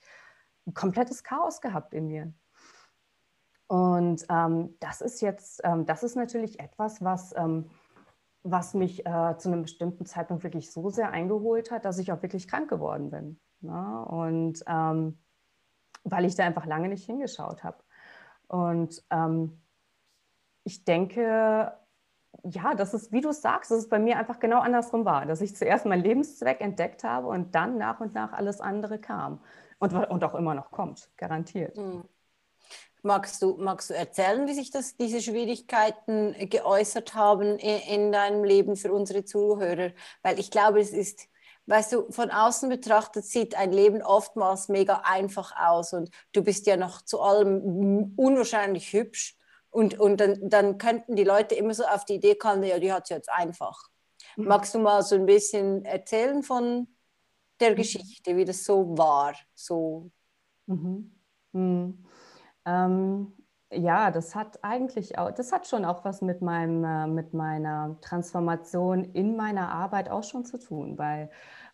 ein 0.67 0.73
komplettes 0.73 1.23
Chaos 1.23 1.61
gehabt 1.61 1.93
in 1.93 2.07
mir. 2.07 2.33
Und 3.67 4.25
ähm, 4.29 4.75
das 4.81 4.99
ist 4.99 5.21
jetzt, 5.21 5.61
ähm, 5.63 5.85
das 5.85 6.03
ist 6.03 6.15
natürlich 6.15 6.59
etwas, 6.59 7.01
was, 7.01 7.33
ähm, 7.37 7.69
was 8.43 8.73
mich 8.73 9.05
äh, 9.05 9.37
zu 9.37 9.49
einem 9.49 9.61
bestimmten 9.61 10.05
Zeitpunkt 10.05 10.43
wirklich 10.43 10.71
so 10.71 10.89
sehr 10.89 11.11
eingeholt 11.11 11.71
hat, 11.71 11.85
dass 11.85 11.99
ich 11.99 12.11
auch 12.11 12.21
wirklich 12.21 12.49
krank 12.49 12.69
geworden 12.69 13.09
bin. 13.09 13.39
Ne? 13.63 14.05
Und 14.05 14.63
ähm, 14.67 15.17
weil 16.03 16.25
ich 16.25 16.35
da 16.35 16.45
einfach 16.45 16.65
lange 16.65 16.89
nicht 16.89 17.05
hingeschaut 17.05 17.63
habe. 17.63 17.77
Und 18.47 19.03
ähm, 19.09 19.61
ich 20.63 20.83
denke, 20.85 21.73
ja, 22.43 22.73
das 22.75 22.93
ist, 22.93 23.11
wie 23.11 23.21
du 23.21 23.31
sagst, 23.31 23.71
dass 23.71 23.79
es 23.79 23.89
bei 23.89 23.99
mir 23.99 24.17
einfach 24.17 24.39
genau 24.39 24.59
andersrum 24.59 25.05
war, 25.05 25.25
dass 25.25 25.41
ich 25.41 25.55
zuerst 25.55 25.85
meinen 25.85 26.03
Lebenszweck 26.03 26.61
entdeckt 26.61 27.03
habe 27.03 27.27
und 27.27 27.55
dann 27.55 27.77
nach 27.77 27.99
und 27.99 28.13
nach 28.13 28.33
alles 28.33 28.59
andere 28.59 28.99
kam 28.99 29.39
und, 29.79 29.93
und 29.93 30.23
auch 30.23 30.35
immer 30.35 30.53
noch 30.53 30.71
kommt, 30.71 31.09
garantiert. 31.17 31.77
Mhm. 31.77 32.03
Magst 33.05 33.41
du, 33.41 33.57
magst 33.57 33.89
du 33.89 33.93
erzählen, 33.93 34.47
wie 34.47 34.53
sich 34.53 34.71
das, 34.71 34.95
diese 34.95 35.21
Schwierigkeiten 35.21 36.35
geäußert 36.49 37.15
haben 37.15 37.57
in, 37.57 37.79
in 37.79 38.11
deinem 38.13 38.45
Leben 38.45 38.77
für 38.77 38.93
unsere 38.93 39.25
Zuhörer? 39.25 39.91
Weil 40.21 40.39
ich 40.39 40.51
glaube, 40.51 40.79
es 40.79 40.91
ist 40.91 41.27
weißt 41.65 41.93
du, 41.93 42.11
von 42.11 42.29
außen 42.29 42.69
betrachtet 42.69 43.25
sieht 43.25 43.55
ein 43.55 43.71
Leben 43.71 44.01
oftmals 44.01 44.67
mega 44.69 45.01
einfach 45.05 45.55
aus 45.55 45.93
und 45.93 46.09
du 46.33 46.43
bist 46.43 46.67
ja 46.67 46.77
noch 46.77 47.01
zu 47.01 47.21
allem 47.21 48.13
unwahrscheinlich 48.15 48.91
hübsch 48.91 49.37
und, 49.69 49.99
und 49.99 50.17
dann, 50.17 50.49
dann 50.49 50.77
könnten 50.77 51.15
die 51.15 51.23
Leute 51.23 51.55
immer 51.55 51.73
so 51.73 51.85
auf 51.85 52.05
die 52.05 52.15
Idee 52.15 52.35
kommen, 52.35 52.63
ja, 52.63 52.79
die 52.79 52.91
hat 52.91 53.03
es 53.03 53.09
jetzt 53.09 53.29
einfach. 53.29 53.89
Mhm. 54.35 54.45
Magst 54.45 54.75
du 54.75 54.79
mal 54.79 55.01
so 55.03 55.15
ein 55.15 55.25
bisschen 55.25 55.85
erzählen 55.85 56.43
von 56.43 56.87
der 57.59 57.71
mhm. 57.71 57.75
Geschichte, 57.77 58.35
wie 58.35 58.45
das 58.45 58.63
so 58.65 58.97
war? 58.97 59.33
So. 59.55 60.11
Mhm. 60.67 61.11
Mhm. 61.53 62.05
Ähm, 62.65 63.33
ja, 63.75 64.11
das 64.11 64.35
hat 64.35 64.63
eigentlich 64.63 65.17
auch, 65.17 65.31
das 65.31 65.51
hat 65.51 65.67
schon 65.67 65.85
auch 65.85 66.05
was 66.05 66.21
mit 66.21 66.41
meinem, 66.41 66.83
äh, 66.83 67.07
mit 67.07 67.33
meiner 67.33 67.97
Transformation 68.01 69.03
in 69.03 69.35
meiner 69.35 69.69
Arbeit 69.71 70.09
auch 70.09 70.23
schon 70.23 70.45
zu 70.45 70.57
tun, 70.59 70.97
weil 70.97 71.29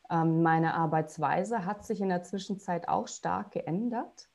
ähm, 0.09 0.41
meine 0.41 0.73
Arbeitsweise 0.73 1.65
hat 1.65 1.85
sich 1.85 2.01
in 2.01 2.09
der 2.09 2.23
Zwischenzeit 2.23 2.87
auch 2.87 3.07
stark 3.07 3.51
geändert. 3.51 4.29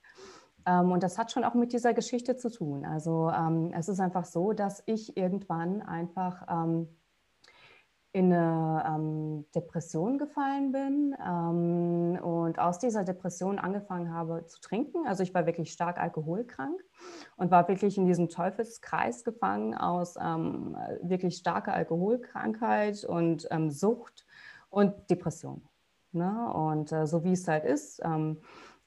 Ähm, 0.66 0.92
und 0.92 1.02
das 1.02 1.18
hat 1.18 1.32
schon 1.32 1.44
auch 1.44 1.54
mit 1.54 1.72
dieser 1.72 1.94
Geschichte 1.94 2.36
zu 2.36 2.50
tun. 2.50 2.84
Also 2.84 3.30
ähm, 3.30 3.72
es 3.76 3.88
ist 3.88 4.00
einfach 4.00 4.24
so, 4.24 4.52
dass 4.52 4.82
ich 4.86 5.16
irgendwann 5.16 5.82
einfach 5.82 6.46
in 8.14 8.32
eine 8.32 8.84
ähm, 8.86 9.44
Depression 9.56 10.18
gefallen 10.18 10.70
bin 10.70 11.16
ähm, 11.20 12.16
und 12.22 12.60
aus 12.60 12.78
dieser 12.78 13.02
Depression 13.02 13.58
angefangen 13.58 14.14
habe 14.14 14.46
zu 14.46 14.60
trinken. 14.60 15.04
Also 15.08 15.24
ich 15.24 15.34
war 15.34 15.46
wirklich 15.46 15.72
stark 15.72 15.98
alkoholkrank 15.98 16.80
und 17.34 17.50
war 17.50 17.66
wirklich 17.66 17.98
in 17.98 18.06
diesem 18.06 18.28
Teufelskreis 18.28 19.24
gefangen 19.24 19.74
aus 19.74 20.14
ähm, 20.16 20.76
wirklich 21.02 21.38
starker 21.38 21.74
Alkoholkrankheit 21.74 23.04
und 23.04 23.48
ähm, 23.50 23.72
Sucht 23.72 24.24
und 24.70 25.10
Depression. 25.10 25.68
Ne? 26.12 26.52
Und 26.54 26.92
äh, 26.92 27.08
so 27.08 27.24
wie 27.24 27.32
es 27.32 27.48
halt 27.48 27.64
ist, 27.64 28.00
ähm, 28.04 28.40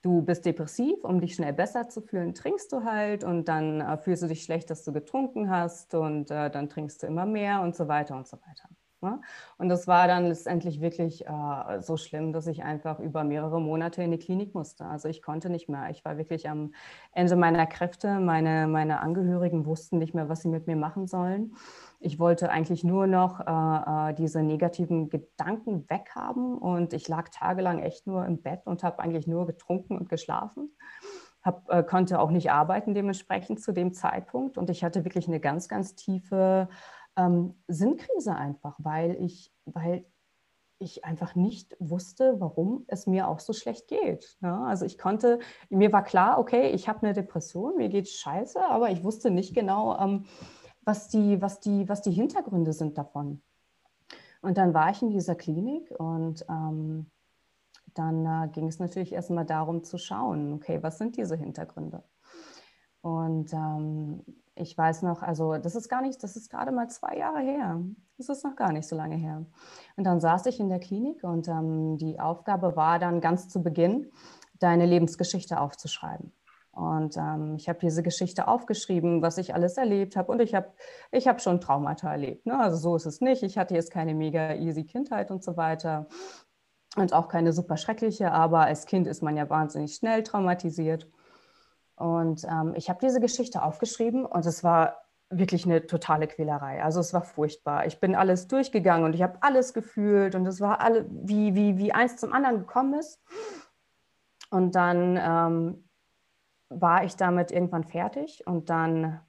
du 0.04 0.22
bist 0.22 0.46
depressiv, 0.46 1.04
um 1.04 1.20
dich 1.20 1.36
schnell 1.36 1.52
besser 1.52 1.90
zu 1.90 2.00
fühlen, 2.00 2.34
trinkst 2.34 2.72
du 2.72 2.86
halt 2.86 3.26
und 3.26 3.50
dann 3.50 3.82
äh, 3.82 3.98
fühlst 3.98 4.24
du 4.24 4.28
dich 4.28 4.44
schlecht, 4.44 4.70
dass 4.70 4.86
du 4.86 4.94
getrunken 4.94 5.50
hast 5.50 5.96
und 5.96 6.32
äh, 6.32 6.50
dann 6.50 6.70
trinkst 6.70 7.04
du 7.04 7.08
immer 7.08 7.26
mehr 7.26 7.62
und 7.62 7.76
so 7.76 7.90
weiter 7.90 8.16
und 8.16 8.26
so 8.26 8.38
weiter. 8.38 8.70
Ne? 9.01 9.22
Und 9.58 9.70
das 9.70 9.88
war 9.88 10.08
dann 10.08 10.25
letztendlich 10.25 10.82
wirklich 10.82 11.27
äh, 11.27 11.82
so 11.82 11.98
schlimm, 11.98 12.34
dass 12.34 12.48
ich 12.48 12.63
einfach 12.63 13.00
über 13.00 13.24
mehrere 13.24 13.62
Monate 13.62 14.01
in 14.01 14.12
die 14.12 14.18
Klinik 14.18 14.56
musste. 14.56 14.86
Also 14.86 15.08
ich 15.08 15.22
konnte 15.22 15.51
nicht 15.51 15.70
mehr. 15.70 15.89
Ich 15.92 16.04
war 16.04 16.18
wirklich 16.18 16.50
am 16.50 16.74
Ende 17.12 17.36
meiner 17.36 17.68
Kräfte. 17.68 18.20
Meine, 18.20 18.68
meine 18.68 19.01
Angehörigen 19.01 19.66
wussten 19.68 20.00
nicht 20.00 20.16
mehr, 20.16 20.30
was 20.30 20.42
sie 20.42 20.48
mit 20.48 20.66
mir 20.66 20.75
machen 20.75 21.06
sollen. 21.06 21.54
Ich 22.00 22.18
wollte 22.20 22.50
eigentlich 22.50 22.84
nur 22.84 23.06
noch 23.06 23.39
äh, 23.39 24.12
äh 24.12 24.13
diese 24.16 24.42
negativen 24.42 25.10
Gedanken 25.10 25.88
weghaben 25.89 26.58
und 26.58 26.94
ich 26.94 27.08
lag 27.08 27.30
tagelang 27.30 27.80
echt 27.80 28.08
nur 28.08 28.25
im 28.25 28.42
Bett 28.42 28.62
und 28.66 28.84
habe 28.84 29.00
eigentlich 29.00 29.27
nur 29.27 29.46
getrunken 29.46 29.98
und 29.98 30.10
geschlafen. 30.10 30.72
Hab, 31.44 31.70
äh, 31.70 31.84
konnte 31.84 32.20
auch 32.20 32.32
nicht 32.32 32.51
arbeiten 32.51 32.94
dementsprechend 32.94 33.62
zu 33.62 33.72
dem 33.72 33.94
Zeitpunkt 33.94 34.58
und 34.58 34.70
ich 34.70 34.84
hatte 34.84 35.06
wirklich 35.06 35.27
eine 35.27 35.39
ganz, 35.39 35.68
ganz 35.70 35.96
tiefe 35.96 36.68
ähm, 37.18 37.56
Sinnkrise 37.68 38.36
einfach, 38.36 38.76
weil 38.78 39.22
ich, 39.22 39.54
weil 39.66 40.06
ich 40.80 41.04
einfach 41.04 41.36
nicht 41.36 41.76
wusste, 41.80 42.40
warum 42.40 42.86
es 42.88 43.08
mir 43.08 43.28
auch 43.28 43.40
so 43.40 43.52
schlecht 43.52 43.88
geht. 43.88 44.38
Ja, 44.42 44.64
also 44.66 44.86
ich 44.86 44.98
konnte, 44.98 45.40
mir 45.70 45.92
war 45.92 46.04
klar, 46.04 46.40
okay, 46.40 46.70
ich 46.70 46.88
habe 46.88 47.02
eine 47.04 47.14
Depression, 47.14 47.78
mir 47.78 47.90
geht 47.90 48.08
scheiße, 48.08 48.64
aber 48.64 48.92
ich 48.92 49.04
wusste 49.04 49.32
nicht 49.32 49.56
genau, 49.56 49.98
ähm, 50.00 50.26
was, 50.84 51.10
die, 51.10 51.42
was, 51.42 51.60
die, 51.60 51.90
was 51.90 52.02
die 52.02 52.12
Hintergründe 52.12 52.74
sind 52.74 52.98
davon. 52.98 53.42
Und 54.42 54.58
dann 54.58 54.74
war 54.74 54.92
ich 54.92 55.02
in 55.02 55.10
dieser 55.10 55.36
Klinik 55.36 55.92
und 56.00 56.46
ähm, 56.48 57.10
dann 57.96 58.26
äh, 58.26 58.48
ging 58.50 58.68
es 58.68 58.80
natürlich 58.80 59.12
erstmal 59.12 59.46
darum 59.46 59.84
zu 59.84 59.98
schauen, 59.98 60.54
okay, 60.54 60.82
was 60.84 61.00
sind 61.00 61.18
diese 61.18 61.36
Hintergründe? 61.36 62.04
Und 63.02 63.52
ähm, 63.54 64.24
ich 64.60 64.78
weiß 64.78 65.04
noch, 65.04 65.22
also 65.22 65.58
das 65.58 65.76
ist 65.76 65.90
gar 65.90 66.02
nicht, 66.02 66.22
das 66.24 66.36
ist 66.36 66.50
gerade 66.50 66.72
mal 66.72 66.90
zwei 66.90 67.18
Jahre 67.18 67.40
her. 67.40 67.82
Das 68.18 68.30
ist 68.30 68.44
noch 68.44 68.56
gar 68.56 68.72
nicht 68.72 68.88
so 68.88 68.96
lange 68.96 69.16
her. 69.16 69.46
Und 69.96 70.04
dann 70.04 70.20
saß 70.20 70.46
ich 70.48 70.60
in 70.60 70.70
der 70.70 70.80
Klinik 70.80 71.24
und 71.24 71.48
ähm, 71.48 71.98
die 71.98 72.20
Aufgabe 72.20 72.76
war 72.76 73.00
dann 73.00 73.22
ganz 73.22 73.48
zu 73.50 73.62
Beginn, 73.62 74.12
deine 74.60 74.86
Lebensgeschichte 74.86 75.60
aufzuschreiben. 75.60 76.32
Und 76.72 77.18
ähm, 77.18 77.56
ich 77.56 77.70
habe 77.70 77.80
diese 77.80 78.04
Geschichte 78.04 78.48
aufgeschrieben, 78.48 79.24
was 79.24 79.40
ich 79.40 79.56
alles 79.56 79.78
erlebt 79.78 80.16
habe. 80.16 80.32
Und 80.32 80.42
ich 80.42 80.54
habe 80.54 80.68
ich 81.12 81.28
hab 81.28 81.42
schon 81.42 81.60
Traumata 81.60 82.12
erlebt. 82.12 82.46
Ne? 82.46 82.60
Also 82.60 82.78
so 82.78 82.96
ist 82.96 83.08
es 83.08 83.20
nicht. 83.20 83.42
Ich 83.42 83.58
hatte 83.58 83.74
jetzt 83.74 83.92
keine 83.92 84.14
mega 84.14 84.54
easy 84.54 84.84
Kindheit 84.84 85.32
und 85.32 85.44
so 85.44 85.58
weiter. 85.58 86.08
Und 86.96 87.14
auch 87.14 87.30
keine 87.30 87.52
super 87.52 87.78
schreckliche, 87.78 88.32
aber 88.32 88.62
als 88.62 88.86
Kind 88.86 89.08
ist 89.08 89.22
man 89.22 89.36
ja 89.38 89.50
wahnsinnig 89.50 89.96
schnell 89.96 90.24
traumatisiert. 90.24 91.08
Und 91.98 92.46
ähm, 92.46 92.74
ich 92.75 92.89
habe 92.89 93.00
diese 93.01 93.20
Geschichte 93.20 93.63
aufgeschrieben 93.63 94.25
und 94.25 94.46
es 94.46 94.63
war 94.63 95.01
wirklich 95.30 95.66
eine 95.66 95.86
totale 95.88 96.27
Quälerei. 96.27 96.82
Also 96.82 97.00
es 97.00 97.13
war 97.13 97.24
furchtbar. 97.24 97.86
Ich 97.86 98.00
bin 98.00 98.16
alles 98.16 98.48
durchgegangen 98.48 99.04
und 99.04 99.13
ich 99.13 99.24
habe 99.24 99.38
alles 99.42 99.74
gefühlt 99.74 100.36
und 100.36 100.46
es 100.46 100.62
war 100.62 100.80
alle, 100.80 101.06
wie, 101.10 101.56
wie, 101.56 101.77
wie 101.77 101.92
eins 101.92 102.18
zum 102.18 102.32
anderen 102.34 102.60
gekommen 102.60 102.94
ist. 102.94 103.20
Und 104.51 104.75
dann 104.75 105.20
ähm, 105.22 105.89
war 106.70 107.04
ich 107.04 107.16
damit 107.16 107.51
irgendwann 107.51 107.84
fertig 107.84 108.46
und 108.46 108.70
dann 108.70 109.20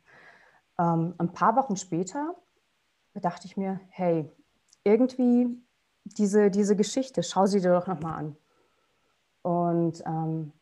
ähm, 0.78 1.14
ein 1.18 1.32
paar 1.32 1.56
Wochen 1.56 1.76
später 1.76 2.34
dachte 3.14 3.46
ich 3.46 3.56
mir, 3.56 3.80
hey, 3.88 4.30
irgendwie 4.84 5.60
diese, 6.04 6.50
diese 6.50 6.76
Geschichte, 6.76 7.22
schau 7.22 7.46
sie 7.46 7.60
dir 7.60 7.72
doch 7.72 7.87
nochmal 7.87 8.18
an. 8.18 8.37
Und 9.42 10.02
ähm, 10.06 10.52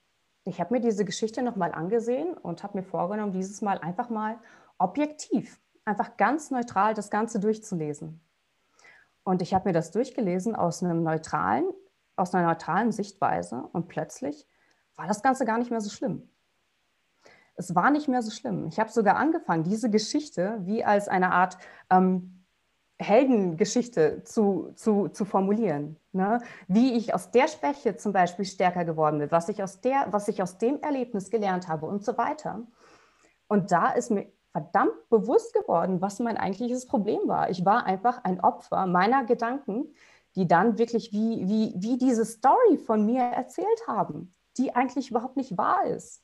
ich 0.47 0.61
habe 0.61 0.75
mir 0.75 0.81
diese 0.81 1.05
Geschichte 1.05 1.43
nochmal 1.43 1.73
angesehen 1.73 2.35
und 2.35 2.63
habe 2.63 2.79
mir 2.79 2.85
vorgenommen, 2.85 3.33
dieses 3.33 3.63
Mal 3.63 3.79
einfach 3.79 4.11
mal 4.11 4.39
objektiv, 4.79 5.61
einfach 5.85 6.17
ganz 6.17 6.53
neutral 6.53 6.95
das 6.95 7.11
Ganze 7.11 7.41
durchzulesen. 7.41 8.21
Und 9.25 9.43
ich 9.43 9.55
habe 9.55 9.69
mir 9.69 9.73
das 9.73 9.91
durchgelesen 9.91 10.55
aus 10.55 10.85
einem 10.85 11.03
neutralen, 11.03 11.65
aus 12.15 12.33
einer 12.33 12.47
neutralen 12.47 12.93
Sichtweise 12.93 13.69
und 13.73 13.89
plötzlich 13.89 14.47
war 14.95 15.09
das 15.09 15.21
Ganze 15.23 15.45
gar 15.45 15.59
nicht 15.59 15.73
mehr 15.73 15.81
so 15.81 15.91
schlimm. 15.91 16.31
Es 17.57 17.75
war 17.75 17.91
nicht 17.91 18.07
mehr 18.07 18.23
so 18.23 18.31
schlimm. 18.31 18.69
Ich 18.69 18.79
habe 18.79 18.91
sogar 18.91 19.17
angefangen, 19.17 19.65
diese 19.65 19.91
Geschichte 19.91 20.59
wie 20.61 20.85
als 20.85 21.09
eine 21.09 21.33
Art 21.33 21.59
ähm, 21.91 22.36
Heldengeschichte 22.99 24.23
zu, 24.25 24.73
zu, 24.75 25.09
zu 25.09 25.25
formulieren. 25.25 25.97
Ne? 26.13 26.41
Wie 26.67 26.95
ich 26.95 27.15
aus 27.15 27.31
der 27.31 27.49
Schwäche 27.49 27.97
zum 27.97 28.13
Beispiel 28.13 28.45
stärker 28.45 28.85
geworden 28.85 29.19
bin, 29.19 29.31
was 29.31 29.49
ich, 29.49 29.63
aus 29.63 29.81
der, 29.81 30.07
was 30.11 30.29
ich 30.29 30.43
aus 30.43 30.59
dem 30.59 30.81
Erlebnis 30.81 31.31
gelernt 31.31 31.69
habe 31.69 31.87
und 31.87 32.05
so 32.05 32.17
weiter. 32.17 32.63
Und 33.49 33.71
da 33.71 33.91
ist 33.91 34.11
mir 34.11 34.27
verdammt 34.51 35.09
bewusst 35.11 35.53
geworden, 35.53 36.01
was 36.01 36.19
mein 36.19 36.39
eigentliches 36.39 36.87
Problem 36.87 37.21
war. 37.27 37.51
Ich 37.51 37.67
war 37.67 37.85
einfach 37.85 38.25
ein 38.25 38.41
Opfer 38.41 38.87
meiner 38.87 39.25
Gedanken, 39.25 39.95
die 40.35 40.49
dann 40.49 40.79
wirklich 40.79 41.13
wie, 41.13 41.47
wie, 41.47 41.75
wie 41.77 41.99
diese 41.99 42.25
Story 42.25 42.79
von 42.79 43.05
mir 43.05 43.21
erzählt 43.21 43.87
haben, 43.87 44.33
die 44.57 44.75
eigentlich 44.75 45.11
überhaupt 45.11 45.37
nicht 45.37 45.59
wahr 45.59 45.85
ist. 45.85 46.23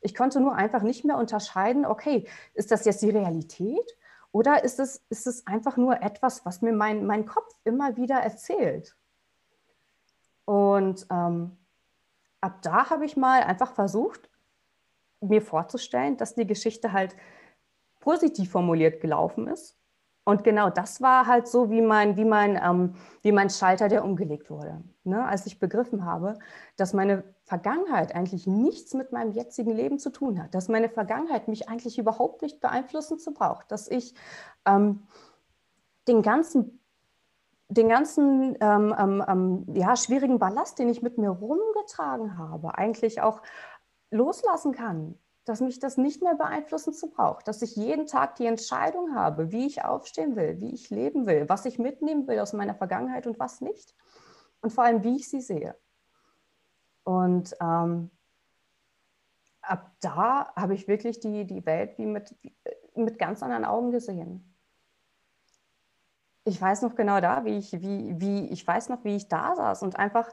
Ich 0.00 0.14
konnte 0.14 0.40
nur 0.40 0.54
einfach 0.54 0.82
nicht 0.82 1.04
mehr 1.04 1.16
unterscheiden, 1.16 1.86
okay, 1.86 2.26
ist 2.54 2.70
das 2.72 2.84
jetzt 2.84 3.02
die 3.02 3.10
Realität 3.10 3.96
oder 4.32 4.64
ist 4.64 4.78
es, 4.78 5.04
ist 5.08 5.26
es 5.26 5.46
einfach 5.46 5.76
nur 5.76 6.02
etwas, 6.02 6.44
was 6.44 6.62
mir 6.62 6.72
mein, 6.72 7.06
mein 7.06 7.26
Kopf 7.26 7.54
immer 7.64 7.96
wieder 7.96 8.16
erzählt? 8.16 8.96
Und 10.44 11.06
ähm, 11.10 11.56
ab 12.40 12.62
da 12.62 12.90
habe 12.90 13.04
ich 13.04 13.16
mal 13.16 13.42
einfach 13.42 13.72
versucht, 13.72 14.30
mir 15.20 15.42
vorzustellen, 15.42 16.16
dass 16.16 16.34
die 16.34 16.46
Geschichte 16.46 16.92
halt 16.92 17.16
positiv 18.00 18.50
formuliert 18.50 19.00
gelaufen 19.00 19.48
ist 19.48 19.78
und 20.28 20.44
genau 20.44 20.68
das 20.68 21.00
war 21.00 21.26
halt 21.26 21.48
so 21.48 21.70
wie 21.70 21.80
mein, 21.80 22.18
wie 22.18 22.26
mein, 22.26 22.60
ähm, 22.62 22.92
wie 23.22 23.32
mein 23.32 23.48
Schalter, 23.48 23.88
der 23.88 24.04
umgelegt 24.04 24.50
wurde. 24.50 24.84
Ne? 25.02 25.24
Als 25.24 25.46
ich 25.46 25.58
begriffen 25.58 26.04
habe, 26.04 26.38
dass 26.76 26.92
meine 26.92 27.24
Vergangenheit 27.48 28.14
eigentlich 28.14 28.46
nichts 28.46 28.94
mit 28.94 29.12
meinem 29.12 29.32
jetzigen 29.32 29.72
Leben 29.72 29.98
zu 29.98 30.10
tun 30.10 30.42
hat, 30.42 30.54
dass 30.54 30.68
meine 30.68 30.88
Vergangenheit 30.88 31.48
mich 31.48 31.68
eigentlich 31.68 31.98
überhaupt 31.98 32.42
nicht 32.42 32.60
beeinflussen 32.60 33.18
zu 33.18 33.32
braucht, 33.32 33.72
dass 33.72 33.88
ich 33.88 34.14
ähm, 34.66 35.02
den 36.06 36.22
ganzen, 36.22 36.80
den 37.68 37.88
ganzen 37.88 38.56
ähm, 38.60 38.94
ähm, 38.98 39.24
ähm 39.26 39.66
ja, 39.74 39.96
schwierigen 39.96 40.38
Ballast, 40.38 40.78
den 40.78 40.88
ich 40.88 41.02
mit 41.02 41.18
mir 41.18 41.30
rumgetragen 41.30 42.38
habe, 42.38 42.76
eigentlich 42.76 43.20
auch 43.22 43.42
loslassen 44.10 44.72
kann 44.72 45.18
dass 45.48 45.60
mich 45.60 45.78
das 45.78 45.96
nicht 45.96 46.22
mehr 46.22 46.34
beeinflussen 46.34 46.92
zu 46.92 47.08
braucht, 47.08 47.48
dass 47.48 47.62
ich 47.62 47.74
jeden 47.74 48.06
Tag 48.06 48.36
die 48.36 48.44
Entscheidung 48.44 49.14
habe, 49.14 49.50
wie 49.50 49.66
ich 49.66 49.82
aufstehen 49.82 50.36
will, 50.36 50.60
wie 50.60 50.74
ich 50.74 50.90
leben 50.90 51.26
will, 51.26 51.48
was 51.48 51.64
ich 51.64 51.78
mitnehmen 51.78 52.28
will 52.28 52.38
aus 52.38 52.52
meiner 52.52 52.74
Vergangenheit 52.74 53.26
und 53.26 53.38
was 53.38 53.62
nicht. 53.62 53.94
Und 54.60 54.72
vor 54.72 54.84
allem, 54.84 55.02
wie 55.04 55.16
ich 55.16 55.30
sie 55.30 55.40
sehe. 55.40 55.74
Und 57.08 57.56
ähm, 57.62 58.10
ab 59.62 59.92
da 60.02 60.52
habe 60.54 60.74
ich 60.74 60.88
wirklich 60.88 61.20
die, 61.20 61.46
die 61.46 61.64
Welt 61.64 61.96
wie 61.96 62.04
mit, 62.04 62.34
mit 62.94 63.18
ganz 63.18 63.42
anderen 63.42 63.64
Augen 63.64 63.92
gesehen. 63.92 64.54
Ich 66.44 66.60
weiß 66.60 66.82
noch 66.82 66.96
genau 66.96 67.22
da, 67.22 67.46
wie 67.46 67.56
ich, 67.56 67.72
wie, 67.80 68.20
wie, 68.20 68.48
ich 68.48 68.66
weiß 68.66 68.90
noch, 68.90 69.04
wie 69.04 69.16
ich 69.16 69.26
da 69.26 69.56
saß 69.56 69.84
und 69.84 69.96
einfach 69.96 70.28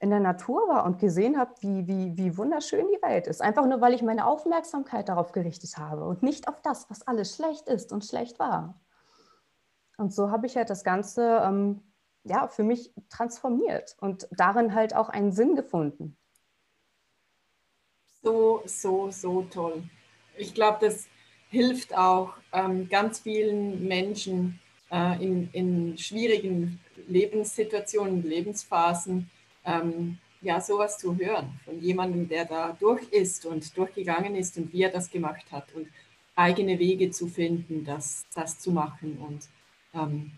in 0.00 0.10
der 0.10 0.18
Natur 0.18 0.68
war 0.68 0.86
und 0.86 0.98
gesehen 0.98 1.38
habe, 1.38 1.52
wie, 1.60 1.86
wie, 1.86 2.16
wie 2.16 2.36
wunderschön 2.36 2.88
die 2.88 3.00
Welt 3.00 3.28
ist. 3.28 3.40
Einfach 3.40 3.66
nur, 3.66 3.80
weil 3.80 3.94
ich 3.94 4.02
meine 4.02 4.26
Aufmerksamkeit 4.26 5.08
darauf 5.08 5.30
gerichtet 5.30 5.78
habe 5.78 6.04
und 6.04 6.24
nicht 6.24 6.48
auf 6.48 6.60
das, 6.62 6.90
was 6.90 7.06
alles 7.06 7.36
schlecht 7.36 7.68
ist 7.68 7.92
und 7.92 8.04
schlecht 8.04 8.40
war. 8.40 8.80
Und 9.98 10.12
so 10.12 10.32
habe 10.32 10.48
ich 10.48 10.56
halt 10.56 10.68
das 10.68 10.82
Ganze 10.82 11.42
ähm, 11.44 11.88
ja, 12.24 12.48
für 12.48 12.62
mich 12.62 12.92
transformiert 13.08 13.96
und 14.00 14.28
darin 14.30 14.74
halt 14.74 14.94
auch 14.94 15.08
einen 15.08 15.32
Sinn 15.32 15.54
gefunden. 15.54 16.16
So, 18.22 18.62
so, 18.66 19.10
so 19.10 19.42
toll. 19.42 19.82
Ich 20.36 20.54
glaube, 20.54 20.78
das 20.80 21.06
hilft 21.48 21.96
auch 21.96 22.34
ähm, 22.52 22.88
ganz 22.88 23.20
vielen 23.20 23.86
Menschen 23.86 24.60
äh, 24.90 25.24
in, 25.24 25.50
in 25.52 25.98
schwierigen 25.98 26.80
Lebenssituationen, 27.06 28.22
Lebensphasen, 28.22 29.30
ähm, 29.64 30.18
ja, 30.40 30.60
sowas 30.60 30.98
zu 30.98 31.16
hören 31.16 31.58
von 31.64 31.80
jemandem, 31.80 32.28
der 32.28 32.44
da 32.44 32.76
durch 32.78 33.08
ist 33.10 33.44
und 33.46 33.76
durchgegangen 33.76 34.36
ist 34.36 34.56
und 34.56 34.72
wie 34.72 34.82
er 34.82 34.90
das 34.90 35.10
gemacht 35.10 35.46
hat 35.50 35.72
und 35.74 35.88
eigene 36.36 36.78
Wege 36.78 37.10
zu 37.10 37.26
finden, 37.26 37.84
das, 37.84 38.24
das 38.34 38.60
zu 38.60 38.70
machen 38.70 39.18
und 39.18 39.48
ähm, 39.94 40.30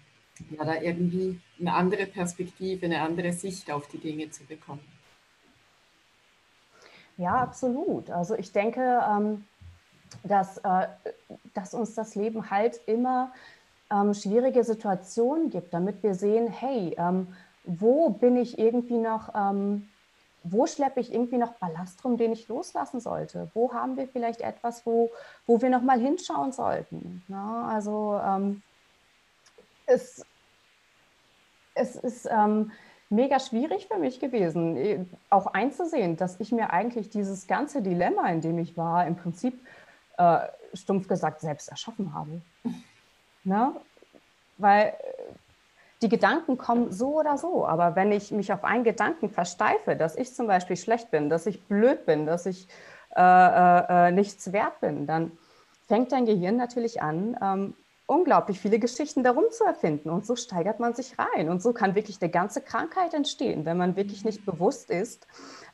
ja, 0.50 0.64
da 0.64 0.80
irgendwie 0.80 1.40
eine 1.58 1.74
andere 1.74 2.06
Perspektive, 2.06 2.86
eine 2.86 3.02
andere 3.02 3.32
Sicht 3.32 3.70
auf 3.70 3.86
die 3.88 3.98
Dinge 3.98 4.30
zu 4.30 4.44
bekommen. 4.44 4.84
Ja, 7.16 7.34
absolut. 7.34 8.10
Also 8.10 8.34
ich 8.34 8.50
denke, 8.50 9.02
ähm, 9.06 9.44
dass, 10.24 10.58
äh, 10.58 10.88
dass 11.52 11.74
uns 11.74 11.94
das 11.94 12.14
Leben 12.14 12.50
halt 12.50 12.80
immer 12.86 13.32
ähm, 13.92 14.14
schwierige 14.14 14.64
Situationen 14.64 15.50
gibt, 15.50 15.74
damit 15.74 16.02
wir 16.02 16.14
sehen, 16.14 16.48
hey, 16.48 16.94
ähm, 16.96 17.28
wo 17.64 18.08
bin 18.08 18.36
ich 18.36 18.58
irgendwie 18.58 18.96
noch, 18.96 19.28
wo 20.42 20.66
schleppe 20.66 20.98
ich 20.98 21.12
irgendwie 21.12 21.36
noch 21.36 21.52
Ballast 21.52 22.02
rum, 22.02 22.16
den 22.16 22.32
ich 22.32 22.48
loslassen 22.48 23.00
sollte? 23.00 23.50
Wo 23.52 23.74
haben 23.74 23.98
wir 23.98 24.08
vielleicht 24.08 24.40
etwas, 24.40 24.86
wo, 24.86 25.10
wo 25.46 25.60
wir 25.60 25.68
noch 25.68 25.82
mal 25.82 26.00
hinschauen 26.00 26.52
sollten? 26.52 27.22
Also 27.30 28.18
es, 29.86 30.24
es 31.74 31.96
ist 31.96 32.28
ähm, 32.30 32.72
mega 33.08 33.40
schwierig 33.40 33.88
für 33.88 33.98
mich 33.98 34.20
gewesen, 34.20 34.76
äh, 34.76 35.04
auch 35.28 35.46
einzusehen, 35.48 36.16
dass 36.16 36.40
ich 36.40 36.52
mir 36.52 36.70
eigentlich 36.72 37.10
dieses 37.10 37.46
ganze 37.46 37.82
Dilemma, 37.82 38.28
in 38.28 38.40
dem 38.40 38.58
ich 38.58 38.76
war, 38.76 39.06
im 39.06 39.16
Prinzip 39.16 39.58
äh, 40.16 40.38
stumpf 40.74 41.08
gesagt 41.08 41.40
selbst 41.40 41.68
erschaffen 41.68 42.14
habe. 42.14 42.40
Na? 43.44 43.74
Weil 44.58 44.94
die 46.02 46.08
Gedanken 46.08 46.56
kommen 46.56 46.92
so 46.92 47.18
oder 47.18 47.36
so. 47.36 47.66
Aber 47.66 47.96
wenn 47.96 48.12
ich 48.12 48.30
mich 48.30 48.52
auf 48.52 48.64
einen 48.64 48.84
Gedanken 48.84 49.28
versteife, 49.28 49.96
dass 49.96 50.16
ich 50.16 50.34
zum 50.34 50.46
Beispiel 50.46 50.76
schlecht 50.76 51.10
bin, 51.10 51.28
dass 51.28 51.46
ich 51.46 51.62
blöd 51.64 52.06
bin, 52.06 52.26
dass 52.26 52.46
ich 52.46 52.68
äh, 53.16 53.20
äh, 53.20 54.08
äh 54.08 54.12
nichts 54.12 54.52
wert 54.52 54.80
bin, 54.80 55.06
dann 55.06 55.32
fängt 55.88 56.12
dein 56.12 56.26
Gehirn 56.26 56.56
natürlich 56.56 57.02
an, 57.02 57.36
ähm, 57.42 57.74
unglaublich 58.10 58.58
viele 58.58 58.80
Geschichten 58.80 59.22
darum 59.22 59.44
zu 59.52 59.64
erfinden. 59.64 60.10
Und 60.10 60.26
so 60.26 60.34
steigert 60.34 60.80
man 60.80 60.94
sich 60.94 61.14
rein. 61.16 61.48
Und 61.48 61.62
so 61.62 61.72
kann 61.72 61.94
wirklich 61.94 62.20
eine 62.20 62.30
ganze 62.30 62.60
Krankheit 62.60 63.14
entstehen, 63.14 63.64
wenn 63.64 63.76
man 63.76 63.94
wirklich 63.94 64.24
nicht 64.24 64.44
bewusst 64.44 64.90
ist, 64.90 65.28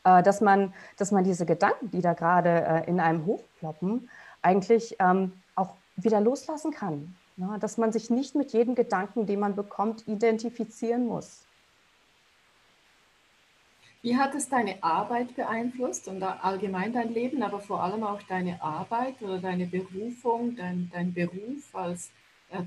äh, 0.05 0.23
dass, 0.23 0.43
man, 0.43 0.75
dass 0.99 1.13
man 1.13 1.25
diese 1.25 1.47
Gedanken, 1.47 1.91
die 1.91 2.03
da 2.03 2.13
gerade 2.13 2.51
äh, 2.51 2.91
in 2.91 3.01
einem 3.01 3.25
hochploppen, 3.25 4.11
eigentlich 4.43 4.97
ähm, 5.01 5.33
auch 5.55 5.71
wieder 5.97 6.21
loslassen 6.21 6.73
kann. 6.73 7.17
Ja, 7.39 7.59
dass 7.59 7.79
man 7.79 7.93
sich 7.93 8.11
nicht 8.11 8.35
mit 8.35 8.53
jedem 8.53 8.75
Gedanken, 8.75 9.27
den 9.27 9.41
man 9.41 9.57
bekommt, 9.57 10.07
identifizieren 10.07 11.07
muss. 11.07 11.43
Wie 14.03 14.17
hat 14.17 14.35
es 14.35 14.49
deine 14.49 14.83
Arbeit 14.83 15.35
beeinflusst 15.37 16.07
und 16.09 16.23
allgemein 16.23 16.93
dein 16.93 17.13
Leben, 17.13 17.43
aber 17.43 17.61
vor 17.61 17.83
allem 17.83 18.05
auch 18.05 18.23
deine 18.23 18.63
Arbeit 18.63 19.21
oder 19.21 19.39
deine 19.39 19.67
Berufung, 19.67 20.55
dein, 20.55 20.91
dein 20.93 21.13
Beruf 21.13 21.75
als 21.75 22.11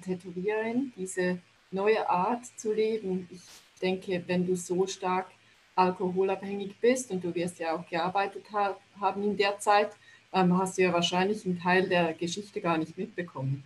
Tätowiererin, 0.01 0.93
diese 0.95 1.39
neue 1.71 2.09
Art 2.09 2.45
zu 2.57 2.73
leben? 2.73 3.27
Ich 3.31 3.41
denke, 3.81 4.23
wenn 4.27 4.45
du 4.45 4.55
so 4.55 4.87
stark 4.87 5.27
alkoholabhängig 5.75 6.75
bist 6.79 7.11
und 7.11 7.23
du 7.23 7.33
wirst 7.33 7.59
ja 7.59 7.73
auch 7.73 7.87
gearbeitet 7.87 8.45
ha 8.51 8.75
haben 8.99 9.23
in 9.23 9.37
der 9.37 9.59
Zeit, 9.59 9.91
ähm, 10.33 10.57
hast 10.57 10.77
du 10.77 10.83
ja 10.83 10.93
wahrscheinlich 10.93 11.45
einen 11.45 11.59
Teil 11.59 11.87
der 11.87 12.13
Geschichte 12.13 12.61
gar 12.61 12.77
nicht 12.77 12.97
mitbekommen. 12.97 13.63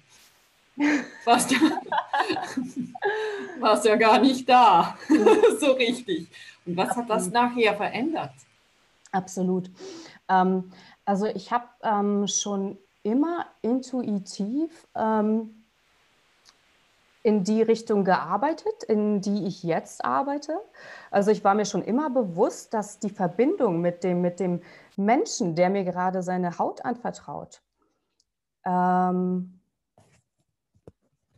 Warst 1.26 1.52
ja, 1.52 1.60
warst 3.60 3.86
ja 3.86 3.96
gar 3.96 4.20
nicht 4.20 4.50
da, 4.50 4.98
so 5.60 5.74
richtig. 5.74 6.28
Und 6.66 6.76
was 6.76 6.96
hat 6.96 7.10
das 7.10 7.30
nachher 7.30 7.76
verändert? 7.76 8.34
Absolut. 9.12 9.70
Ähm, 10.28 10.72
also 11.06 11.28
ich 11.28 11.52
habe 11.52 11.68
ähm, 11.84 12.28
schon 12.28 12.78
immer 13.04 13.46
intuitiv 13.62 14.88
ähm, 14.96 15.63
in 17.24 17.46
die 17.46 17.62
Richtung 17.62 18.04
gearbeitet, 18.04 18.84
in 18.84 19.22
die 19.22 19.48
ich 19.48 19.64
jetzt 19.64 20.04
arbeite. 20.04 20.60
Also 21.10 21.32
ich 21.32 21.44
war 21.44 21.56
mir 21.56 21.66
schon 21.66 21.82
immer 21.82 22.10
bewusst, 22.10 22.74
dass 22.74 23.00
die 23.00 23.10
Verbindung 23.10 23.80
mit 23.80 24.04
dem, 24.04 24.22
mit 24.22 24.42
dem 24.42 24.62
Menschen, 24.98 25.56
der 25.56 25.70
mir 25.70 25.86
gerade 25.86 26.22
seine 26.22 26.60
Haut 26.60 26.84
anvertraut, 26.84 27.62
ähm, 28.66 29.60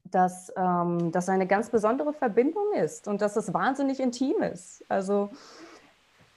dass 0.05 0.51
ähm, 0.57 1.11
das 1.11 1.29
eine 1.29 1.45
ganz 1.45 1.69
besondere 1.69 2.13
Verbindung 2.13 2.73
ist 2.73 3.07
und 3.07 3.21
dass 3.21 3.35
es 3.35 3.53
wahnsinnig 3.53 3.99
intim 3.99 4.41
ist. 4.41 4.83
Also 4.89 5.29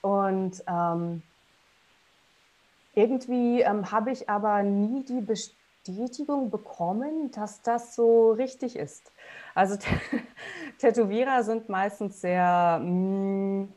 und 0.03 0.63
ähm, 0.67 1.23
irgendwie 2.95 3.63
ähm, 3.63 3.91
habe 3.91 4.11
ich 4.11 4.29
aber 4.29 4.63
nie 4.63 5.05
die 5.05 5.21
Bestätigung 5.89 6.51
bekommen, 6.51 7.31
dass 7.31 7.63
das 7.63 7.95
so 7.95 8.33
richtig 8.33 8.77
ist. 8.77 9.11
Also 9.55 9.77
Tätowierer 10.79 11.43
sind 11.43 11.69
meistens 11.69 12.21
sehr, 12.21 12.79
mm, 12.83 13.73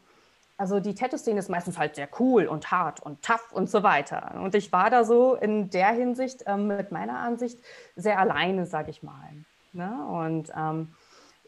also 0.58 0.80
die 0.80 0.94
Tattoo-Szene 0.94 1.40
ist 1.40 1.50
meistens 1.50 1.78
halt 1.78 1.96
sehr 1.96 2.10
cool 2.20 2.48
und 2.48 2.70
hart 2.70 3.00
und 3.00 3.24
tough 3.24 3.52
und 3.54 3.70
so 3.70 3.82
weiter. 3.82 4.40
Und 4.44 4.56
ich 4.56 4.72
war 4.72 4.90
da 4.90 5.06
so 5.06 5.36
in 5.36 5.70
der 5.70 5.90
Hinsicht 5.90 6.44
ähm, 6.48 6.68
mit 6.68 6.92
meiner 6.92 7.20
Ansicht 7.20 7.60
sehr 7.96 8.20
alleine, 8.20 8.66
sage 8.66 8.92
ich 8.92 9.04
mal. 9.04 9.30
Ne? 9.72 10.06
Und 10.06 10.52
ähm, 10.56 10.94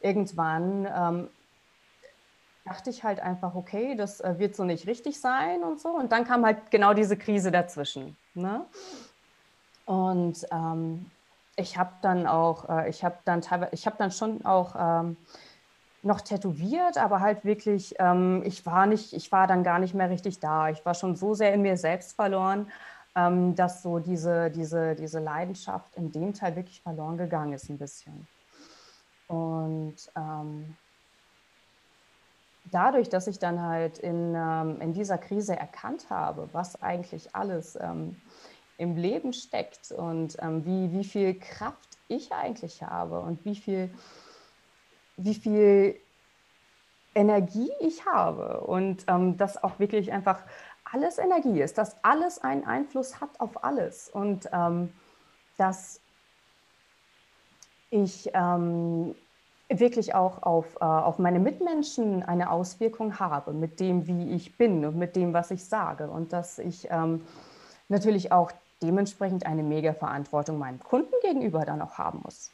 irgendwann 0.02 0.88
ähm, 0.96 1.30
dachte 2.66 2.90
ich 2.90 3.04
halt 3.04 3.20
einfach, 3.20 3.54
okay, 3.56 3.96
das 3.96 4.22
äh, 4.22 4.36
wird 4.40 4.56
so 4.56 4.64
nicht 4.64 4.88
richtig 4.88 5.20
sein 5.20 5.62
und 5.62 5.82
so. 5.82 5.90
Und 5.90 6.14
dann 6.14 6.24
kam 6.24 6.46
halt 6.46 6.72
genau 6.72 6.94
diese 6.94 7.18
Krise 7.18 7.52
dazwischen. 7.52 8.16
Ne? 8.34 8.66
Und 9.86 10.46
ähm, 10.52 11.12
ich 11.56 11.78
habe 11.78 11.92
dann 12.02 12.28
auch, 12.28 12.70
äh, 12.70 12.90
ich 12.90 13.04
habe 13.04 13.18
dann 13.26 13.42
teilweise, 13.42 13.72
ich 13.74 13.86
habe 13.86 13.98
dann 13.98 14.12
schon 14.12 14.46
auch 14.46 14.76
ähm, 14.78 15.18
noch 16.02 16.22
tätowiert, 16.22 16.98
aber 16.98 17.20
halt 17.22 17.46
wirklich, 17.46 17.96
ähm, 18.00 18.44
ich 18.46 18.66
war 18.66 18.86
nicht, 18.86 19.14
ich 19.14 19.32
war 19.32 19.48
dann 19.48 19.64
gar 19.64 19.80
nicht 19.80 19.94
mehr 19.94 20.10
richtig 20.10 20.40
da. 20.40 20.70
Ich 20.70 20.86
war 20.86 20.94
schon 20.94 21.16
so 21.16 21.34
sehr 21.34 21.54
in 21.54 21.62
mir 21.62 21.78
selbst 21.78 22.16
verloren, 22.16 22.70
ähm, 23.16 23.56
dass 23.56 23.84
so 23.84 24.00
diese, 24.00 24.52
diese, 24.52 24.96
diese 24.96 25.20
Leidenschaft 25.20 25.96
in 25.96 26.12
dem 26.12 26.34
Teil 26.34 26.56
wirklich 26.56 26.82
verloren 26.82 27.18
gegangen 27.18 27.54
ist 27.54 27.70
ein 27.70 27.78
bisschen. 27.78 28.28
Und 29.28 29.96
ähm, 30.16 30.76
dadurch, 32.66 33.10
dass 33.10 33.28
ich 33.28 33.40
dann 33.40 33.62
halt 33.62 33.98
in, 34.00 34.34
ähm, 34.36 34.82
in 34.82 34.94
dieser 34.94 35.18
Krise 35.18 35.56
erkannt 35.56 36.10
habe, 36.10 36.50
was 36.52 36.82
eigentlich 36.82 37.36
alles 37.36 37.78
im 38.78 38.96
Leben 38.96 39.34
steckt 39.34 39.92
und 39.92 40.38
ähm, 40.42 40.66
wie, 40.66 40.92
wie 40.92 41.04
viel 41.04 41.40
Kraft 41.40 41.98
ich 42.08 42.32
eigentlich 42.32 42.82
habe 42.82 43.20
und 43.20 43.44
wie 43.46 43.56
viel, 43.56 43.90
wie 45.18 45.36
viel 45.36 46.00
Energie 47.16 47.72
ich 47.80 48.06
habe 48.06 48.62
und 48.62 49.06
ähm, 49.08 49.38
dass 49.38 49.64
auch 49.64 49.80
wirklich 49.80 50.12
einfach 50.12 50.42
alles 50.84 51.18
Energie 51.18 51.62
ist, 51.62 51.78
dass 51.78 52.04
alles 52.04 52.40
einen 52.40 52.66
Einfluss 52.66 53.22
hat 53.22 53.40
auf 53.40 53.64
alles 53.64 54.10
und 54.10 54.50
ähm, 54.52 54.92
dass 55.58 56.00
ich 57.90 58.32
ähm, 58.34 59.16
wirklich 59.70 60.16
auch 60.16 60.42
auf, 60.44 60.76
äh, 60.82 60.84
auf 60.84 61.20
meine 61.20 61.40
Mitmenschen 61.40 62.24
eine 62.24 62.52
Auswirkung 62.52 63.20
habe 63.20 63.54
mit 63.54 63.80
dem, 63.80 64.08
wie 64.08 64.32
ich 64.32 64.58
bin 64.58 64.86
und 64.86 64.98
mit 64.98 65.16
dem, 65.16 65.34
was 65.34 65.52
ich 65.52 65.66
sage 65.66 66.10
und 66.10 66.34
dass 66.34 66.60
ich 66.60 66.88
ähm, 66.90 67.22
natürlich 67.88 68.32
auch 68.32 68.52
dementsprechend 68.84 69.46
eine 69.46 69.64
mega 69.64 69.94
Verantwortung 69.94 70.60
meinem 70.60 70.80
Kunden 70.80 71.14
gegenüber 71.22 71.66
dann 71.66 71.82
auch 71.82 71.98
haben 71.98 72.22
muss. 72.24 72.52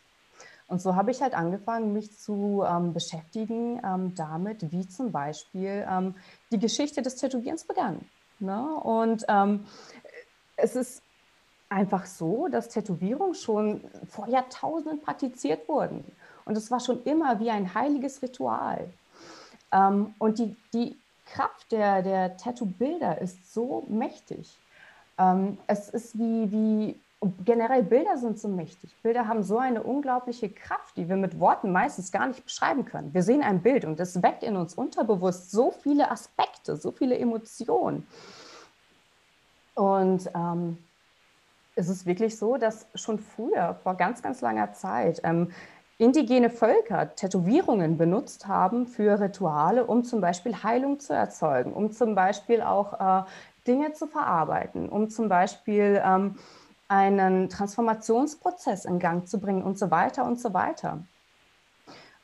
Und 0.68 0.82
so 0.82 0.96
habe 0.96 1.10
ich 1.10 1.22
halt 1.22 1.34
angefangen, 1.34 1.94
mich 1.94 2.16
zu 2.18 2.64
ähm, 2.66 2.94
beschäftigen 2.94 3.82
ähm, 3.84 4.14
damit, 4.16 4.72
wie 4.72 4.88
zum 4.88 5.12
Beispiel 5.12 5.86
ähm, 5.90 6.14
die 6.52 6.60
Geschichte 6.60 7.02
des 7.02 7.16
Tätowierens 7.16 7.64
begann. 7.64 8.00
Ne? 8.40 8.76
Und 8.76 9.26
ähm, 9.28 9.66
es 10.56 10.76
ist 10.76 11.02
einfach 11.70 12.06
so, 12.06 12.48
dass 12.50 12.70
Tätowierungen 12.70 13.34
schon 13.34 13.82
vor 14.10 14.28
Jahrtausenden 14.28 15.02
praktiziert 15.02 15.68
wurden. 15.68 16.04
Und 16.46 16.56
es 16.56 16.70
war 16.70 16.80
schon 16.80 17.04
immer 17.04 17.40
wie 17.40 17.50
ein 17.50 17.74
heiliges 17.74 18.22
Ritual. 18.22 18.90
Ähm, 19.72 20.14
und 20.20 20.38
die, 20.38 20.56
die 20.74 20.98
Kraft 21.26 21.72
der, 21.72 22.02
der 22.02 22.38
Tattoo-Bilder 22.38 23.22
ist 23.22 23.54
so 23.54 23.86
mächtig. 23.88 24.58
Ähm, 25.20 25.58
es 25.68 25.90
ist 25.90 26.18
wie, 26.18 26.52
wie 26.52 27.00
generell 27.44 27.84
Bilder 27.84 28.18
sind 28.18 28.40
so 28.40 28.48
mächtig. 28.48 28.96
Bilder 29.04 29.28
haben 29.28 29.44
so 29.44 29.58
eine 29.58 29.84
unglaubliche 29.84 30.50
Kraft, 30.50 30.96
die 30.96 31.10
wir 31.10 31.18
mit 31.18 31.40
Worten 31.40 31.72
meistens 31.72 32.12
gar 32.12 32.28
nicht 32.28 32.44
beschreiben 32.46 32.86
können. 32.86 33.14
Wir 33.14 33.24
sehen 33.24 33.44
ein 33.44 33.62
Bild 33.62 33.84
und 33.84 34.00
es 34.00 34.24
weckt 34.24 34.44
in 34.44 34.56
uns 34.56 34.74
unterbewusst 34.74 35.52
so 35.52 35.72
viele 35.72 36.10
Aspekte, 36.10 36.78
so 36.78 36.92
viele 36.92 37.18
Emotionen. 37.18 38.08
Und 39.76 40.30
ähm, 40.34 40.78
es 41.76 41.90
ist 41.90 42.06
wirklich 42.06 42.38
so, 42.38 42.58
dass 42.58 42.86
schon 42.96 43.20
früher, 43.20 43.78
vor 43.84 43.96
ganz, 43.96 44.22
ganz 44.22 44.40
langer 44.42 44.74
Zeit, 44.74 45.22
ähm, 45.24 45.52
indigene 45.98 46.50
Völker 46.50 47.14
Tätowierungen 47.14 47.98
benutzt 47.98 48.48
haben 48.48 48.88
für 48.88 49.20
Rituale, 49.20 49.86
um 49.86 50.06
zum 50.06 50.22
Beispiel 50.22 50.64
Heilung 50.64 51.00
zu 51.02 51.14
erzeugen, 51.14 51.74
um 51.74 51.92
zum 51.92 52.16
Beispiel 52.16 52.62
auch 52.62 53.24
äh, 53.24 53.24
Dinge 53.70 53.94
zu 53.94 54.08
verarbeiten, 54.08 54.90
um 54.90 55.10
zum 55.10 55.30
Beispiel 55.30 56.02
ähm, 56.04 56.36
einen 56.88 57.50
Transformationsprozess 57.50 58.86
in 58.86 58.98
Gang 58.98 59.28
zu 59.28 59.40
bringen 59.40 59.62
und 59.64 59.78
so 59.78 59.92
weiter 59.92 60.26
und 60.26 60.40
so 60.40 60.54
weiter. 60.54 61.04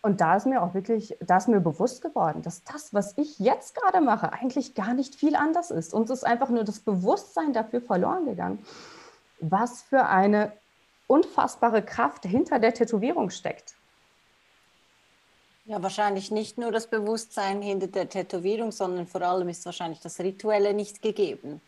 Und 0.02 0.22
da 0.22 0.36
ist 0.36 0.48
mir 0.48 0.62
auch 0.62 0.74
wirklich, 0.74 1.18
da 1.22 1.38
ist 1.38 1.48
mir 1.48 1.60
bewusst 1.60 2.02
geworden, 2.02 2.42
dass 2.42 2.64
das, 2.64 2.94
was 2.94 3.18
ich 3.18 3.40
jetzt 3.40 3.76
gerade 3.76 4.02
mache, 4.02 4.34
eigentlich 4.34 4.74
gar 4.74 4.94
nicht 4.94 5.16
viel 5.16 5.36
anders 5.36 5.72
ist. 5.72 5.94
Uns 5.94 6.10
ist 6.10 6.26
einfach 6.26 6.50
nur 6.50 6.64
das 6.64 6.80
Bewusstsein 6.80 7.54
dafür 7.54 7.82
verloren 7.82 8.26
gegangen, 8.26 8.60
was 9.40 9.84
für 9.84 10.06
eine 10.06 10.52
unfassbare 11.08 11.84
Kraft 11.84 12.26
hinter 12.26 12.60
der 12.60 12.74
Tätowierung 12.74 13.30
steckt. 13.30 13.75
Ja, 15.68 15.82
wahrscheinlich 15.82 16.30
nicht 16.30 16.60
nur 16.60 16.72
das 16.72 16.88
Bewusstsein 16.88 17.62
hinter 17.62 17.88
der 17.88 18.08
Tätowierung, 18.08 18.72
sondern 18.72 19.08
vor 19.08 19.22
allem 19.24 19.50
ist 19.50 19.66
wahrscheinlich 19.66 20.00
das 20.00 20.20
Rituelle 20.20 20.76
nicht 20.76 21.02
gegeben. 21.02 21.60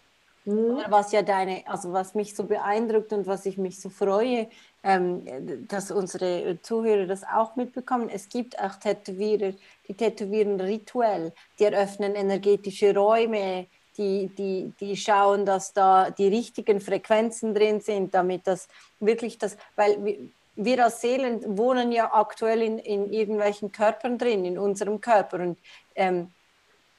Mhm. 0.46 0.80
Was 0.90 1.12
ja 1.12 1.24
deine, 1.24 1.64
also 1.66 1.92
was 1.94 2.14
mich 2.14 2.36
so 2.36 2.44
beeindruckt 2.44 3.12
und 3.12 3.26
was 3.26 3.48
ich 3.48 3.58
mich 3.58 3.82
so 3.82 3.90
freue, 3.90 4.48
ähm, 4.84 5.68
dass 5.68 5.90
unsere 5.90 6.60
Zuhörer 6.62 7.08
das 7.08 7.24
auch 7.24 7.56
mitbekommen. 7.56 8.08
Es 8.10 8.30
gibt 8.30 8.60
auch 8.60 8.76
Tätowierer, 8.76 9.54
die 9.88 9.94
tätowieren 9.96 10.62
rituell, 10.62 11.34
die 11.60 11.66
eröffnen 11.66 12.14
energetische 12.14 12.96
Räume, 12.96 13.66
die, 13.98 14.28
die, 14.38 14.72
die 14.80 14.96
schauen, 14.96 15.46
dass 15.46 15.74
da 15.74 16.12
die 16.12 16.28
richtigen 16.28 16.80
Frequenzen 16.80 17.56
drin 17.56 17.82
sind, 17.82 18.14
damit 18.14 18.46
das 18.46 18.68
wirklich 19.00 19.40
das, 19.40 19.58
weil 19.76 20.30
wir 20.58 20.84
als 20.84 21.02
Seelen 21.02 21.58
wohnen 21.58 21.91
ja 21.91 22.13
aktuell 22.13 22.62
in, 22.62 22.80
in 22.80 23.13
irgendwelchen 23.13 23.72
Körpern 23.72 24.17
drin, 24.17 24.43
in 24.43 24.58
unserem 24.58 25.00
Körper. 25.00 25.39
Und, 25.39 25.58
ähm, 25.96 26.32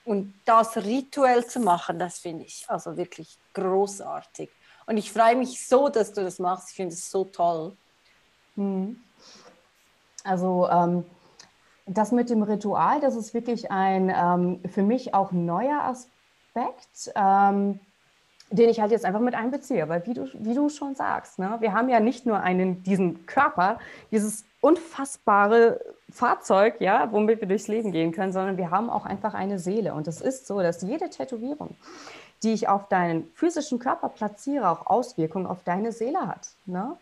und 0.05 0.33
das 0.44 0.77
rituell 0.77 1.44
zu 1.44 1.61
machen, 1.61 1.99
das 1.99 2.21
finde 2.21 2.44
ich 2.44 2.64
also 2.68 2.97
wirklich 2.97 3.37
großartig. 3.53 4.49
Und 4.87 4.97
ich 4.97 5.12
freue 5.12 5.37
mich 5.37 5.66
so, 5.66 5.88
dass 5.88 6.12
du 6.12 6.23
das 6.23 6.38
machst. 6.38 6.71
Ich 6.71 6.77
finde 6.77 6.94
es 6.94 7.11
so 7.11 7.25
toll. 7.25 7.77
Hm. 8.55 8.99
Also 10.25 10.68
ähm, 10.71 11.05
das 11.87 12.12
mit 12.12 12.31
dem 12.31 12.42
Ritual, 12.42 13.01
das 13.01 13.16
ist 13.16 13.35
wirklich 13.35 13.71
ein 13.71 14.12
ähm, 14.14 14.61
für 14.71 14.83
mich 14.83 15.14
auch 15.14 15.33
neuer 15.33 15.83
Aspekt, 15.83 17.12
ähm, 17.14 17.81
den 18.51 18.69
ich 18.69 18.81
halt 18.81 18.91
jetzt 18.91 19.05
einfach 19.05 19.21
mit 19.21 19.35
einbeziehe. 19.35 19.89
Weil 19.89 20.07
wie 20.07 20.15
du, 20.15 20.29
wie 20.35 20.55
du 20.55 20.69
schon 20.69 20.95
sagst, 20.95 21.39
ne, 21.39 21.57
wir 21.61 21.73
haben 21.73 21.89
ja 21.89 22.01
nicht 22.01 22.27
nur 22.27 22.41
einen, 22.41 22.83
diesen 22.83 23.27
Körper, 23.27 23.79
dieses 24.11 24.45
unfassbare 24.61 25.81
Fahrzeug, 26.11 26.81
ja, 26.81 27.13
womit 27.13 27.41
wir 27.41 27.49
durchs 27.49 27.69
Leben 27.69 27.93
gehen 27.93 28.13
können, 28.13 28.33
sondern 28.33 28.57
wir 28.57 28.71
haben 28.71 28.91
auch 28.91 29.05
einfach 29.05 29.35
eine 29.35 29.59
Seele. 29.59 29.95
Und 29.95 30.09
es 30.09 30.21
ist 30.21 30.47
so, 30.47 30.61
dass 30.61 30.83
jede 30.83 31.11
Tätowierung, 31.11 31.77
die 32.43 32.53
ich 32.53 32.69
auf 32.69 32.89
deinen 32.89 33.31
physischen 33.35 33.79
Körper 33.79 34.09
platziere, 34.09 34.69
auch 34.69 34.87
Auswirkungen 34.87 35.47
auf 35.47 35.63
deine 35.65 35.93
Seele 35.93 36.27
hat. 36.27 36.49
Ne? 36.67 36.97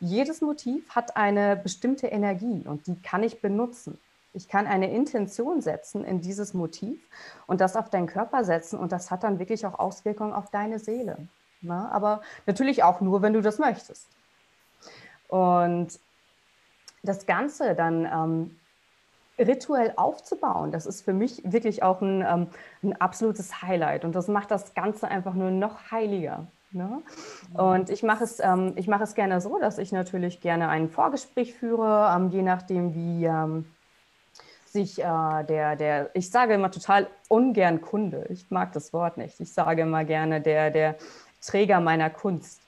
Jedes 0.00 0.40
Motiv 0.40 0.88
hat 0.90 1.16
eine 1.16 1.56
bestimmte 1.56 2.06
Energie 2.08 2.62
und 2.64 2.86
die 2.86 3.00
kann 3.02 3.22
ich 3.22 3.40
benutzen. 3.40 3.98
Ich 4.34 4.48
kann 4.48 4.66
eine 4.66 4.92
Intention 4.92 5.60
setzen 5.60 6.04
in 6.04 6.20
dieses 6.20 6.54
Motiv 6.54 7.06
und 7.46 7.60
das 7.60 7.76
auf 7.76 7.90
deinen 7.90 8.06
Körper 8.06 8.44
setzen 8.44 8.78
und 8.78 8.92
das 8.92 9.10
hat 9.10 9.24
dann 9.24 9.38
wirklich 9.38 9.66
auch 9.66 9.78
Auswirkungen 9.78 10.32
auf 10.32 10.50
deine 10.50 10.78
Seele. 10.78 11.28
Ne? 11.60 11.88
Aber 11.92 12.22
natürlich 12.46 12.82
auch 12.82 13.00
nur, 13.00 13.22
wenn 13.22 13.34
du 13.34 13.42
das 13.42 13.58
möchtest. 13.58 14.08
Und 15.28 15.98
das 17.02 17.26
Ganze 17.26 17.74
dann 17.74 18.06
ähm, 18.06 18.58
rituell 19.38 19.92
aufzubauen, 19.96 20.72
das 20.72 20.86
ist 20.86 21.02
für 21.02 21.12
mich 21.12 21.42
wirklich 21.44 21.82
auch 21.82 22.00
ein, 22.00 22.24
ähm, 22.26 22.46
ein, 22.82 23.00
absolutes 23.00 23.62
Highlight 23.62 24.04
und 24.04 24.14
das 24.14 24.28
macht 24.28 24.50
das 24.50 24.74
Ganze 24.74 25.08
einfach 25.08 25.34
nur 25.34 25.50
noch 25.50 25.90
heiliger. 25.90 26.46
Ne? 26.70 27.02
Und 27.54 27.90
ich 27.90 28.02
mache 28.02 28.24
es, 28.24 28.40
ähm, 28.40 28.72
ich 28.76 28.88
es 28.88 29.14
gerne 29.14 29.40
so, 29.40 29.58
dass 29.58 29.78
ich 29.78 29.92
natürlich 29.92 30.40
gerne 30.40 30.68
ein 30.68 30.88
Vorgespräch 30.88 31.54
führe, 31.54 32.10
ähm, 32.16 32.30
je 32.30 32.42
nachdem, 32.42 32.94
wie 32.94 33.24
ähm, 33.24 33.66
sich 34.72 34.98
äh, 34.98 35.44
der, 35.44 35.76
der, 35.76 36.10
ich 36.14 36.30
sage 36.30 36.54
immer 36.54 36.70
total 36.70 37.06
ungern 37.28 37.80
Kunde, 37.80 38.26
ich 38.30 38.50
mag 38.50 38.72
das 38.72 38.92
Wort 38.92 39.16
nicht, 39.18 39.38
ich 39.40 39.52
sage 39.52 39.82
immer 39.82 40.04
gerne 40.04 40.40
der, 40.40 40.70
der 40.70 40.96
Träger 41.40 41.80
meiner 41.80 42.10
Kunst. 42.10 42.60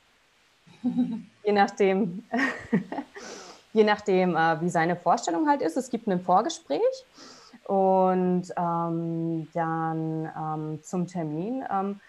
je 1.45 1.53
nachdem, 1.53 2.25
je 3.73 3.85
nachdem, 3.85 4.37
äh, 4.37 4.61
wie 4.61 4.69
seine 4.69 4.97
Vorstellung 4.97 5.49
halt 5.49 5.63
ist. 5.63 5.77
Es 5.77 5.91
gibt 5.91 6.07
ein 6.07 6.21
Vorgespräch 6.21 6.81
und 7.65 8.45
ähm, 8.57 9.49
dann 9.55 10.31
ähm, 10.37 10.83
zum 10.83 11.07
Termin 11.07 11.65
ähm, 11.71 12.01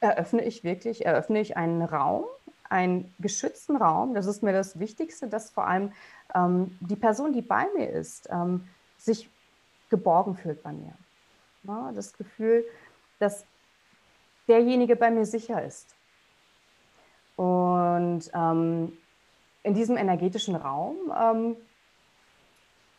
eröffne 0.00 0.42
ich 0.42 0.64
wirklich, 0.64 1.06
eröffne 1.06 1.40
ich 1.40 1.56
einen 1.56 1.82
Raum, 1.82 2.24
einen 2.68 3.12
geschützten 3.18 3.76
Raum. 3.76 4.14
Das 4.14 4.26
ist 4.26 4.42
mir 4.42 4.52
das 4.52 4.78
Wichtigste, 4.78 5.28
dass 5.28 5.50
vor 5.50 5.66
allem 5.66 5.92
ähm, 6.34 6.76
die 6.80 6.96
Person, 6.96 7.32
die 7.32 7.42
bei 7.42 7.66
mir 7.76 7.90
ist, 7.90 8.28
ähm, 8.30 8.66
sich 9.00 9.28
geborgen 9.88 10.36
fühlt 10.36 10.62
bei 10.62 10.72
mir. 10.72 10.92
Ja, 11.64 11.92
das 11.94 12.12
Gefühl, 12.12 12.64
dass 13.18 13.44
derjenige 14.48 14.96
bei 14.96 15.10
mir 15.10 15.26
sicher 15.26 15.62
ist. 15.64 15.94
Und 17.36 18.30
ähm, 18.34 18.92
in 19.62 19.74
diesem 19.74 19.96
energetischen 19.96 20.56
Raum 20.56 20.96
ähm, 21.18 21.56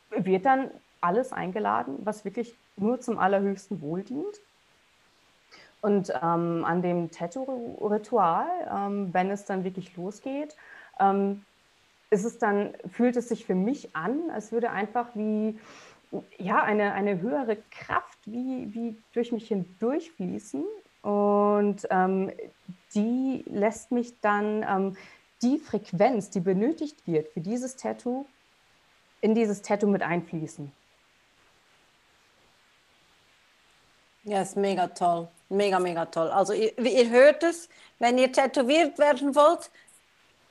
wird 0.10 0.46
dann 0.46 0.72
alles 1.00 1.34
eingeladen, 1.34 1.98
was 2.04 2.26
wirklich 2.26 2.56
nur 2.76 3.00
zum 3.00 3.18
allerhöchsten 3.18 3.82
Wohl 3.82 4.04
dient. 4.04 4.42
Und 5.82 6.14
ähm, 6.22 6.64
an 6.64 6.82
dem 6.84 7.10
Tattoo-Ritual, 7.10 8.48
ähm, 8.72 9.14
wenn 9.14 9.32
es 9.32 9.46
dann 9.46 9.64
wirklich 9.64 9.96
losgeht, 9.98 10.56
ähm, 11.00 11.44
ist 12.12 12.24
es 12.24 12.38
dann, 12.38 12.76
fühlt 12.92 13.16
es 13.16 13.30
sich 13.30 13.46
für 13.46 13.56
mich 13.56 13.96
an, 13.96 14.30
als 14.32 14.52
würde 14.52 14.70
einfach 14.70 15.08
wie 15.16 15.58
ja, 16.38 16.64
eine, 16.64 16.94
eine 16.94 17.22
höhere 17.22 17.58
Kraft 17.72 18.20
wie, 18.26 18.74
wie 18.74 18.98
durch 19.14 19.32
mich 19.32 19.48
hindurchfließen. 19.48 20.64
Und 21.02 21.88
ähm, 21.90 22.32
die 22.94 23.44
lässt 23.48 23.92
mich 23.92 24.20
dann 24.22 24.64
ähm, 24.64 24.98
die 25.42 25.58
Frequenz, 25.58 26.30
die 26.30 26.40
benötigt 26.40 27.08
wird 27.08 27.30
für 27.30 27.42
dieses 27.42 27.76
Tattoo, 27.76 28.26
in 29.22 29.34
dieses 29.34 29.62
Tattoo 29.62 29.88
mit 29.88 30.04
einfließen. 30.04 30.72
Ja, 34.24 34.42
ist 34.42 34.56
mega 34.56 34.88
toll. 34.88 35.28
Mega, 35.50 35.80
mega 35.80 36.06
toll. 36.06 36.30
Also 36.30 36.54
ihr, 36.54 36.78
ihr 36.78 37.10
hört 37.10 37.44
es, 37.44 37.68
wenn 38.00 38.18
ihr 38.18 38.32
tätowiert 38.32 39.00
werden 39.00 39.36
wollt, 39.36 39.72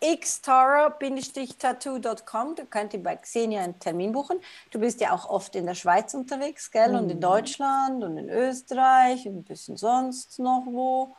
xtara-tattoo.com. 0.01 2.55
Du 2.55 2.65
könnt 2.65 2.95
ihr 2.95 3.03
bei 3.03 3.17
Xenia 3.17 3.63
einen 3.63 3.79
Termin 3.79 4.13
buchen. 4.13 4.41
Du 4.71 4.79
bist 4.79 4.99
ja 5.01 5.13
auch 5.13 5.29
oft 5.29 5.55
in 5.57 5.67
der 5.67 5.75
Schweiz 5.75 6.15
unterwegs, 6.15 6.71
gell? 6.71 6.89
Mhm. 6.91 6.97
Und 6.97 7.11
in 7.11 7.19
mhm. 7.19 7.23
Deutschland 7.23 8.03
und 8.03 8.17
in 8.17 8.31
Österreich 8.31 9.27
und 9.27 9.37
ein 9.37 9.45
bisschen 9.45 9.77
sonst 9.77 10.39
noch 10.39 10.65
wo. 10.67 11.15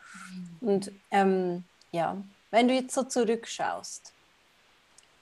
Und 0.62 0.92
ähm, 1.12 1.64
ja, 1.92 2.18
wenn 2.50 2.68
du 2.68 2.74
jetzt 2.74 2.96
so 2.96 3.04
zurückschaust 3.04 4.14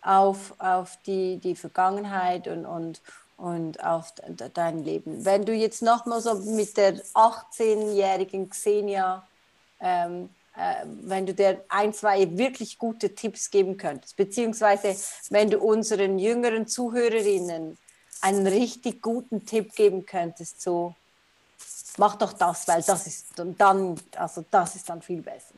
auf, 0.02 0.54
auf 0.60 0.98
die, 1.06 1.38
die 1.38 1.56
Vergangenheit 1.56 2.48
und, 2.48 2.65
und, 2.65 3.02
und 3.38 3.84
auf 3.84 4.13
dein 4.54 4.84
Leben, 4.84 5.26
wenn 5.26 5.45
du 5.45 5.54
jetzt 5.54 5.82
nochmal 5.82 6.22
so 6.22 6.36
mit 6.36 6.78
der 6.78 6.95
18-jährigen 6.95 8.50
Xenia 8.50 9.28
ähm, 9.82 10.26
äh, 10.26 10.38
wenn 11.04 11.26
du 11.26 11.34
dir 11.34 11.63
ein, 11.69 11.93
zwei 11.93 12.38
wirklich 12.38 12.78
gute 12.78 13.15
Tipps 13.15 13.50
geben 13.50 13.78
könntest, 13.78 14.15
beziehungsweise 14.17 14.95
wenn 15.30 15.50
du 15.50 15.60
unseren 15.60 16.19
jüngeren 16.19 16.67
Zuhörerinnen 16.67 17.78
einen 18.22 18.48
richtig 18.48 19.02
guten 19.02 19.45
Tipp 19.45 19.74
geben 19.74 20.06
könntest, 20.06 20.62
so 20.62 20.95
mach 21.98 22.15
doch 22.15 22.34
das, 22.34 22.67
weil 22.67 22.82
das 22.82 23.08
ist 23.08 23.28
dann, 23.58 24.00
also 24.15 24.43
das 24.50 24.76
ist 24.76 24.89
dann 24.89 25.02
viel 25.02 25.22
besser. 25.22 25.56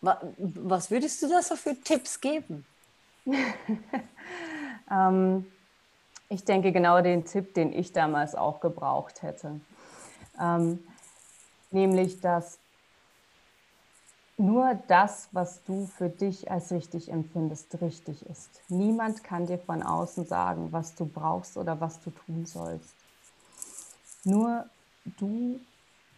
Was 0.00 0.90
würdest 0.90 1.22
du 1.22 1.28
da 1.28 1.42
so 1.42 1.56
für 1.56 1.74
Tipps 1.80 2.20
geben? 2.20 2.66
ähm, 4.90 5.46
ich 6.28 6.44
denke 6.44 6.72
genau 6.72 7.00
den 7.00 7.24
Tipp, 7.24 7.54
den 7.54 7.72
ich 7.72 7.92
damals 7.92 8.34
auch 8.34 8.60
gebraucht 8.60 9.22
hätte. 9.22 9.60
Ähm, 10.40 10.86
nämlich, 11.70 12.20
dass 12.20 12.58
nur 14.36 14.74
das, 14.88 15.28
was 15.32 15.62
du 15.64 15.86
für 15.86 16.08
dich 16.08 16.50
als 16.50 16.72
richtig 16.72 17.10
empfindest, 17.10 17.80
richtig 17.80 18.26
ist. 18.26 18.60
Niemand 18.68 19.22
kann 19.22 19.46
dir 19.46 19.58
von 19.58 19.82
außen 19.82 20.26
sagen, 20.26 20.68
was 20.72 20.94
du 20.94 21.06
brauchst 21.06 21.56
oder 21.56 21.80
was 21.80 22.00
du 22.00 22.10
tun 22.10 22.44
sollst. 22.44 22.94
Nur 24.24 24.64
du 25.18 25.60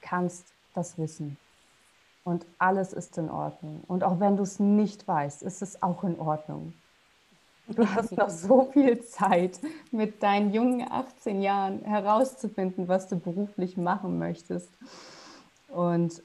kannst 0.01 0.45
das 0.75 0.97
wissen. 0.97 1.37
Und 2.25 2.45
alles 2.59 2.93
ist 2.93 3.19
in 3.19 3.31
Ordnung. 3.31 3.83
Und 3.87 4.03
auch 4.03 4.19
wenn 4.19 4.37
du 4.37 4.43
es 4.43 4.59
nicht 4.59 5.07
weißt, 5.07 5.43
ist 5.43 5.63
es 5.63 5.83
auch 5.83 6.03
in 6.03 6.19
Ordnung. 6.19 6.73
Du 7.69 7.87
hast 7.95 8.17
noch 8.17 8.31
so 8.31 8.71
viel 8.73 9.05
Zeit, 9.05 9.61
mit 9.91 10.23
deinen 10.23 10.53
jungen 10.53 10.87
18 10.89 11.43
Jahren 11.43 11.81
herauszufinden, 11.83 12.89
was 12.89 13.09
du 13.09 13.17
beruflich 13.17 13.77
machen 13.77 14.19
möchtest. 14.19 14.71
Und 15.69 16.23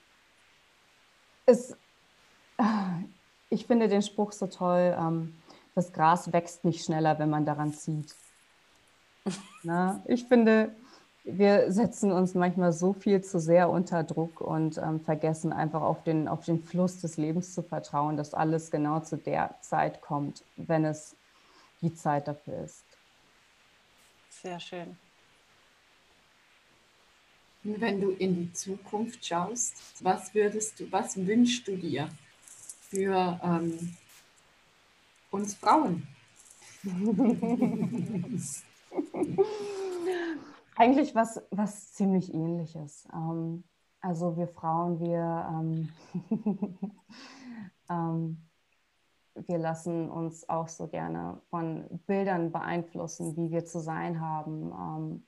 es, 1.45 1.75
ich 3.49 3.65
finde 3.65 3.87
den 3.87 4.01
Spruch 4.01 4.31
so 4.31 4.47
toll, 4.47 4.95
ähm, 4.97 5.35
das 5.75 5.93
Gras 5.93 6.33
wächst 6.33 6.65
nicht 6.65 6.83
schneller, 6.83 7.17
wenn 7.19 7.29
man 7.29 7.45
daran 7.45 7.73
zieht. 7.73 8.15
Na, 9.63 10.01
ich 10.05 10.25
finde, 10.25 10.75
wir 11.23 11.71
setzen 11.71 12.11
uns 12.11 12.33
manchmal 12.33 12.73
so 12.73 12.93
viel 12.93 13.23
zu 13.23 13.39
sehr 13.39 13.69
unter 13.69 14.03
Druck 14.03 14.41
und 14.41 14.77
ähm, 14.77 14.99
vergessen 14.99 15.53
einfach 15.53 15.81
auf 15.81 16.03
den, 16.03 16.27
auf 16.27 16.45
den 16.45 16.63
Fluss 16.63 16.99
des 16.99 17.17
Lebens 17.17 17.53
zu 17.53 17.61
vertrauen, 17.61 18.17
dass 18.17 18.33
alles 18.33 18.71
genau 18.71 18.99
zu 19.01 19.17
der 19.17 19.55
Zeit 19.61 20.01
kommt, 20.01 20.43
wenn 20.55 20.83
es 20.83 21.15
die 21.81 21.93
Zeit 21.93 22.27
dafür 22.27 22.63
ist. 22.63 22.85
Sehr 24.29 24.59
schön. 24.59 24.97
Wenn 27.63 28.01
du 28.01 28.09
in 28.11 28.35
die 28.35 28.51
Zukunft 28.53 29.23
schaust, 29.23 30.03
was 30.03 30.33
würdest 30.33 30.79
du, 30.79 30.91
was 30.91 31.15
wünschst 31.15 31.67
du 31.67 31.77
dir 31.77 32.09
für 32.89 33.39
ähm, 33.43 33.95
uns 35.29 35.53
Frauen? 35.53 36.07
Eigentlich 40.75 41.13
was, 41.13 41.39
was 41.51 41.93
ziemlich 41.93 42.33
ähnliches. 42.33 43.07
Ähm, 43.13 43.63
also 44.01 44.35
wir 44.35 44.47
Frauen, 44.47 44.99
wir, 44.99 45.47
ähm, 45.51 45.89
ähm, 47.89 48.37
wir 49.35 49.57
lassen 49.59 50.09
uns 50.09 50.49
auch 50.49 50.67
so 50.67 50.87
gerne 50.87 51.39
von 51.51 51.85
Bildern 52.07 52.51
beeinflussen, 52.51 53.37
wie 53.37 53.51
wir 53.51 53.65
zu 53.65 53.79
sein 53.79 54.19
haben. 54.19 55.23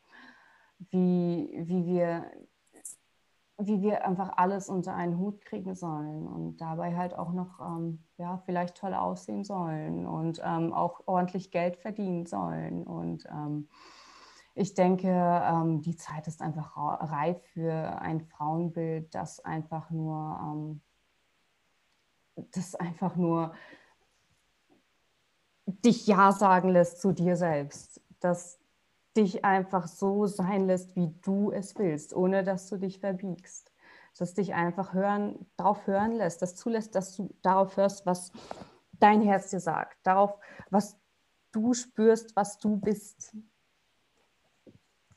Wie, 0.90 1.50
wie 1.66 1.86
wir 1.86 2.26
wie 3.58 3.82
wir 3.82 4.06
einfach 4.06 4.38
alles 4.38 4.68
unter 4.70 4.96
einen 4.96 5.18
Hut 5.18 5.42
kriegen 5.42 5.76
sollen 5.76 6.28
und 6.28 6.58
dabei 6.58 6.96
halt 6.96 7.16
auch 7.16 7.32
noch 7.34 7.60
ähm, 7.60 8.04
ja, 8.18 8.38
vielleicht 8.46 8.78
toll 8.78 8.94
aussehen 8.94 9.44
sollen 9.44 10.08
und 10.08 10.42
ähm, 10.44 10.74
auch 10.74 11.02
ordentlich 11.06 11.52
Geld 11.52 11.78
verdienen 11.78 12.26
sollen. 12.26 12.84
Und 12.84 13.26
ähm, 13.30 13.70
ich 14.56 14.74
denke, 14.74 15.08
ähm, 15.08 15.82
die 15.82 15.96
Zeit 15.96 16.28
ist 16.28 16.42
einfach 16.42 16.76
reif 16.76 17.42
für 17.54 17.74
ein 18.02 18.22
Frauenbild, 18.22 19.14
das 19.14 19.40
einfach 19.40 19.92
nur, 19.92 20.40
ähm, 20.42 20.82
das 22.52 22.76
einfach 22.76 23.16
nur 23.16 23.54
dich 25.66 26.08
Ja 26.08 26.32
sagen 26.32 26.70
lässt 26.70 27.02
zu 27.02 27.14
dir 27.14 27.36
selbst. 27.36 28.02
Das 28.20 28.60
dich 29.16 29.46
einfach 29.46 29.88
so 29.88 30.26
sein 30.26 30.68
lässt, 30.68 30.96
wie 30.96 31.14
du 31.22 31.52
es 31.52 31.78
willst, 31.78 32.16
ohne 32.16 32.44
dass 32.44 32.68
du 32.70 32.78
dich 32.78 33.00
verbiegst. 33.00 33.72
Dass 34.18 34.34
dich 34.34 34.54
einfach 34.54 34.94
hören, 34.94 35.48
darauf 35.58 35.88
hören 35.88 36.14
lässt, 36.14 36.42
das 36.42 36.56
zulässt, 36.56 36.96
dass 36.96 37.16
du 37.16 37.34
darauf 37.42 37.78
hörst, 37.78 38.06
was 38.06 38.32
dein 39.00 39.22
Herz 39.22 39.50
dir 39.50 39.60
sagt, 39.60 39.98
darauf, 40.04 40.38
was 40.70 40.98
du 41.52 41.74
spürst, 41.74 42.36
was 42.36 42.58
du 42.58 42.78
bist. 42.78 43.36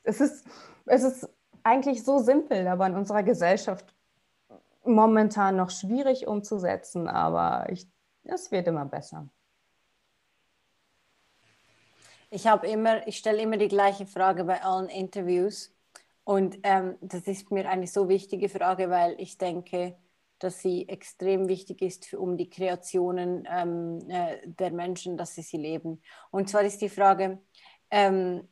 Es 0.03 0.21
ist, 0.21 0.47
es 0.87 1.03
ist 1.03 1.29
eigentlich 1.63 2.05
so 2.05 2.19
simpel, 2.19 2.69
aber 2.69 2.87
in 2.87 2.95
unserer 2.95 3.23
Gesellschaft 3.23 3.95
momentan 4.85 5.57
noch 5.57 5.71
schwierig 5.71 6.27
umzusetzen, 6.27 7.09
aber 7.09 7.71
ich, 7.71 7.91
es 8.25 8.51
wird 8.51 8.69
immer 8.69 8.85
besser. 8.85 9.29
Ich 12.31 12.47
habe 12.47 12.67
immer, 12.67 13.07
ich 13.07 13.19
stelle 13.19 13.41
immer 13.43 13.57
die 13.57 13.69
gleiche 13.69 14.07
Frage 14.07 14.45
bei 14.45 14.63
allen 14.63 14.89
Interviews. 14.89 15.73
Und 16.25 16.59
ähm, 16.65 16.97
das 17.01 17.23
ist 17.29 17.51
mir 17.53 17.69
eine 17.69 17.87
so 17.87 18.09
wichtige 18.09 18.49
Frage, 18.49 18.91
weil 18.91 19.15
ich 19.21 19.39
denke, 19.39 19.97
dass 20.39 20.61
sie 20.61 20.89
extrem 20.89 21.49
wichtig 21.49 21.83
ist, 21.83 22.07
für, 22.07 22.19
um 22.19 22.37
die 22.37 22.51
Kreationen 22.51 23.47
ähm, 23.49 24.01
äh, 24.11 24.39
der 24.45 24.73
Menschen, 24.73 25.17
dass 25.17 25.35
sie 25.37 25.43
sie 25.43 25.57
leben. 25.57 26.03
Und 26.31 26.51
zwar 26.51 26.63
ist 26.63 26.81
die 26.81 26.89
Frage, 26.89 27.41
ähm, 27.91 28.49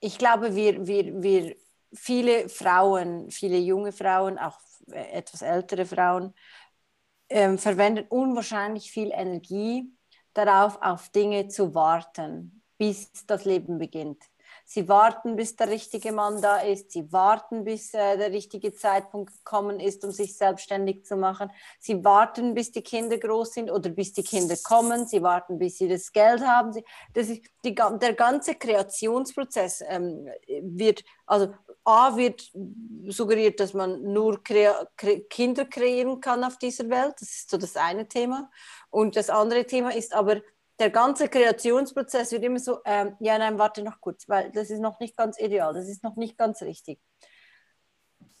ich 0.00 0.18
glaube, 0.18 0.56
wir, 0.56 0.86
wir, 0.86 1.22
wir, 1.22 1.56
viele 1.94 2.48
Frauen, 2.48 3.30
viele 3.30 3.58
junge 3.58 3.92
Frauen, 3.92 4.38
auch 4.38 4.58
etwas 4.90 5.42
ältere 5.42 5.86
Frauen, 5.86 6.34
ähm, 7.28 7.58
verwenden 7.58 8.06
unwahrscheinlich 8.08 8.90
viel 8.90 9.12
Energie 9.12 9.84
darauf, 10.34 10.82
auf 10.82 11.10
Dinge 11.10 11.48
zu 11.48 11.74
warten 11.74 12.61
bis 12.82 13.12
das 13.28 13.44
Leben 13.44 13.78
beginnt. 13.78 14.20
Sie 14.64 14.88
warten, 14.88 15.36
bis 15.36 15.54
der 15.54 15.68
richtige 15.68 16.10
Mann 16.10 16.42
da 16.42 16.56
ist. 16.56 16.90
Sie 16.90 17.12
warten, 17.12 17.62
bis 17.62 17.94
äh, 17.94 18.16
der 18.16 18.32
richtige 18.32 18.74
Zeitpunkt 18.74 19.32
gekommen 19.32 19.78
ist, 19.78 20.04
um 20.04 20.10
sich 20.10 20.36
selbstständig 20.36 21.04
zu 21.04 21.16
machen. 21.16 21.52
Sie 21.78 22.04
warten, 22.04 22.54
bis 22.54 22.72
die 22.72 22.82
Kinder 22.82 23.18
groß 23.18 23.52
sind 23.52 23.70
oder 23.70 23.88
bis 23.88 24.14
die 24.14 24.24
Kinder 24.24 24.56
kommen. 24.64 25.06
Sie 25.06 25.22
warten, 25.22 25.60
bis 25.60 25.78
sie 25.78 25.88
das 25.88 26.10
Geld 26.10 26.44
haben. 26.44 26.72
Sie, 26.72 26.84
das 27.14 27.28
ist 27.28 27.42
die, 27.64 27.72
der 27.76 28.14
ganze 28.14 28.56
Kreationsprozess 28.56 29.84
ähm, 29.86 30.26
wird, 30.62 31.04
also 31.24 31.54
A 31.84 32.16
wird 32.16 32.50
suggeriert, 33.06 33.60
dass 33.60 33.74
man 33.74 34.12
nur 34.12 34.42
krea 34.42 34.88
Kinder 35.30 35.66
kreieren 35.66 36.20
kann 36.20 36.42
auf 36.42 36.58
dieser 36.58 36.90
Welt. 36.90 37.14
Das 37.20 37.28
ist 37.28 37.48
so 37.48 37.58
das 37.58 37.76
eine 37.76 38.08
Thema. 38.08 38.50
Und 38.90 39.14
das 39.14 39.30
andere 39.30 39.66
Thema 39.66 39.94
ist 39.94 40.12
aber, 40.14 40.42
der 40.82 40.90
ganze 40.90 41.28
Kreationsprozess 41.28 42.32
wird 42.32 42.42
immer 42.42 42.58
so, 42.58 42.80
ähm, 42.84 43.14
ja, 43.20 43.38
nein, 43.38 43.56
warte 43.56 43.84
noch 43.84 44.00
kurz, 44.00 44.28
weil 44.28 44.50
das 44.50 44.68
ist 44.68 44.80
noch 44.80 44.98
nicht 44.98 45.16
ganz 45.16 45.38
ideal, 45.38 45.72
das 45.72 45.88
ist 45.88 46.02
noch 46.02 46.16
nicht 46.16 46.36
ganz 46.36 46.60
richtig. 46.62 46.98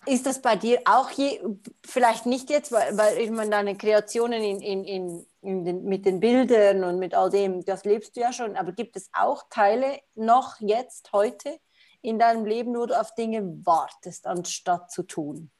Ist 0.06 0.26
das 0.26 0.42
bei 0.42 0.56
dir 0.56 0.80
auch 0.84 1.10
je, 1.10 1.40
vielleicht 1.86 2.26
nicht 2.26 2.50
jetzt, 2.50 2.72
weil, 2.72 2.98
weil 2.98 3.18
ich 3.18 3.30
meine, 3.30 3.50
deine 3.50 3.76
Kreationen 3.76 4.42
in, 4.42 4.60
in, 4.60 4.84
in, 4.84 5.26
in 5.42 5.64
den, 5.64 5.84
mit 5.84 6.04
den 6.04 6.18
Bildern 6.18 6.82
und 6.82 6.98
mit 6.98 7.14
all 7.14 7.30
dem, 7.30 7.64
das 7.64 7.84
lebst 7.84 8.16
du 8.16 8.20
ja 8.20 8.32
schon, 8.32 8.56
aber 8.56 8.72
gibt 8.72 8.96
es 8.96 9.08
auch 9.12 9.44
Teile 9.48 10.00
noch 10.16 10.58
jetzt, 10.58 11.12
heute 11.12 11.60
in 12.00 12.18
deinem 12.18 12.44
Leben, 12.44 12.74
wo 12.74 12.86
du 12.86 13.00
auf 13.00 13.14
Dinge 13.14 13.44
wartest, 13.64 14.26
anstatt 14.26 14.90
zu 14.90 15.04
tun? 15.04 15.52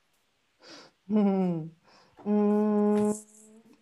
Hm. 1.07 1.77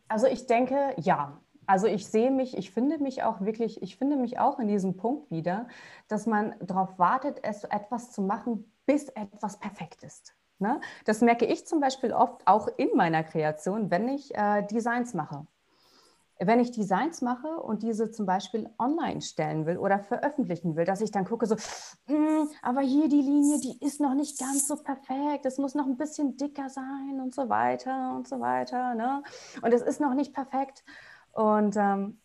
Also 0.08 0.26
ich 0.26 0.46
denke, 0.46 0.94
ja, 0.98 1.40
also 1.70 1.86
ich 1.86 2.08
sehe 2.08 2.32
mich, 2.32 2.56
ich 2.58 2.72
finde 2.72 2.98
mich 2.98 3.22
auch 3.22 3.40
wirklich, 3.40 3.80
ich 3.80 3.96
finde 3.96 4.16
mich 4.16 4.40
auch 4.40 4.58
in 4.58 4.66
diesem 4.66 4.96
Punkt 4.96 5.30
wieder, 5.30 5.68
dass 6.08 6.26
man 6.26 6.56
darauf 6.60 6.98
wartet, 6.98 7.44
etwas 7.44 8.10
zu 8.10 8.22
machen, 8.22 8.72
bis 8.86 9.08
etwas 9.10 9.56
perfekt 9.56 10.02
ist. 10.02 10.34
Ne? 10.58 10.80
Das 11.04 11.20
merke 11.20 11.46
ich 11.46 11.68
zum 11.68 11.78
Beispiel 11.78 12.12
oft 12.12 12.44
auch 12.46 12.66
in 12.76 12.88
meiner 12.96 13.22
Kreation, 13.22 13.88
wenn 13.88 14.08
ich 14.08 14.34
äh, 14.34 14.66
Designs 14.66 15.14
mache. 15.14 15.46
Wenn 16.40 16.58
ich 16.58 16.72
Designs 16.72 17.22
mache 17.22 17.48
und 17.48 17.84
diese 17.84 18.10
zum 18.10 18.26
Beispiel 18.26 18.68
online 18.78 19.20
stellen 19.20 19.64
will 19.64 19.76
oder 19.76 20.00
veröffentlichen 20.00 20.74
will, 20.74 20.86
dass 20.86 21.02
ich 21.02 21.12
dann 21.12 21.24
gucke, 21.24 21.46
so, 21.46 21.54
hm, 22.06 22.48
aber 22.62 22.80
hier 22.80 23.08
die 23.08 23.20
Linie, 23.20 23.60
die 23.60 23.78
ist 23.84 24.00
noch 24.00 24.14
nicht 24.14 24.40
ganz 24.40 24.66
so 24.66 24.74
perfekt, 24.76 25.46
es 25.46 25.58
muss 25.58 25.76
noch 25.76 25.86
ein 25.86 25.98
bisschen 25.98 26.36
dicker 26.36 26.68
sein 26.68 27.20
und 27.22 27.32
so 27.32 27.48
weiter 27.48 28.16
und 28.16 28.26
so 28.26 28.40
weiter. 28.40 28.94
Ne? 28.96 29.22
Und 29.62 29.72
es 29.72 29.82
ist 29.82 30.00
noch 30.00 30.14
nicht 30.14 30.34
perfekt. 30.34 30.82
Und 31.32 31.76
ähm, 31.76 32.20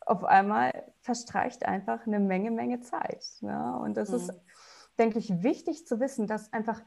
auf 0.00 0.24
einmal 0.24 0.92
verstreicht 1.00 1.64
einfach 1.64 2.06
eine 2.06 2.20
Menge, 2.20 2.50
Menge 2.50 2.80
Zeit. 2.80 3.24
Ja? 3.40 3.76
Und 3.76 3.96
das 3.96 4.10
mhm. 4.10 4.16
ist, 4.16 4.32
denke 4.98 5.18
ich, 5.18 5.42
wichtig 5.42 5.86
zu 5.86 6.00
wissen, 6.00 6.26
dass 6.26 6.52
einfach 6.52 6.82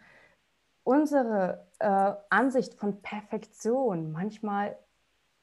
unsere 0.84 1.68
äh, 1.80 2.14
Ansicht 2.30 2.76
von 2.76 3.02
Perfektion 3.02 4.12
manchmal 4.12 4.78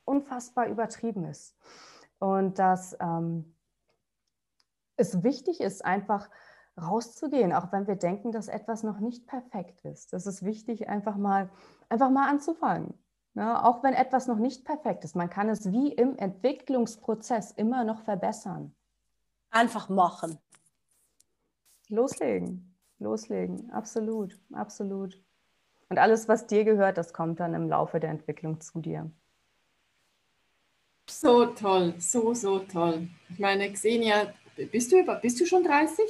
unfassbar 0.05 0.67
übertrieben 0.67 1.25
ist. 1.25 1.57
Und 2.19 2.59
dass 2.59 2.97
ähm, 3.01 3.55
es 4.97 5.23
wichtig 5.23 5.61
ist, 5.61 5.85
einfach 5.85 6.29
rauszugehen, 6.81 7.53
auch 7.53 7.73
wenn 7.73 7.87
wir 7.87 7.97
denken, 7.97 8.33
dass 8.33 8.49
etwas 8.49 8.83
noch 8.83 9.01
nicht 9.01 9.27
perfekt 9.27 9.85
ist. 9.85 10.13
Das 10.13 10.27
ist 10.27 10.45
wichtig, 10.45 10.89
einfach 10.89 11.17
mal, 11.17 11.51
einfach 11.89 12.11
mal 12.11 12.29
anzufangen. 12.29 12.95
Ja, 13.41 13.55
ne, 13.55 13.65
auch 13.65 13.83
wenn 13.83 13.95
etwas 13.95 14.27
noch 14.27 14.37
nicht 14.37 14.67
perfekt 14.67 15.03
ist, 15.03 15.17
man 15.17 15.31
kann 15.31 15.49
es 15.49 15.73
wie 15.73 15.93
im 15.93 16.19
Entwicklungsprozess 16.19 17.53
immer 17.53 17.85
noch 17.85 18.03
verbessern. 18.03 18.75
Einfach 19.51 19.89
machen. 19.89 20.39
Loslegen, 21.89 22.77
loslegen, 22.99 23.71
absolut, 23.73 24.39
absolut. 24.53 25.19
Und 25.89 25.99
alles, 25.99 26.29
was 26.29 26.47
dir 26.47 26.65
gehört, 26.65 26.99
das 26.99 27.15
kommt 27.15 27.41
dann 27.41 27.55
im 27.55 27.69
Laufe 27.69 27.99
der 27.99 28.11
Entwicklung 28.11 28.61
zu 28.61 28.79
dir. 28.79 29.11
So 31.09 31.47
toll, 31.47 31.95
so, 31.99 32.35
so 32.35 32.61
toll. 32.61 33.09
Ich 33.31 33.39
meine, 33.39 33.73
Xenia, 33.73 34.35
bist 34.71 34.93
du, 34.93 35.03
bist 35.23 35.41
du 35.41 35.47
schon 35.47 35.65
30? 35.65 36.05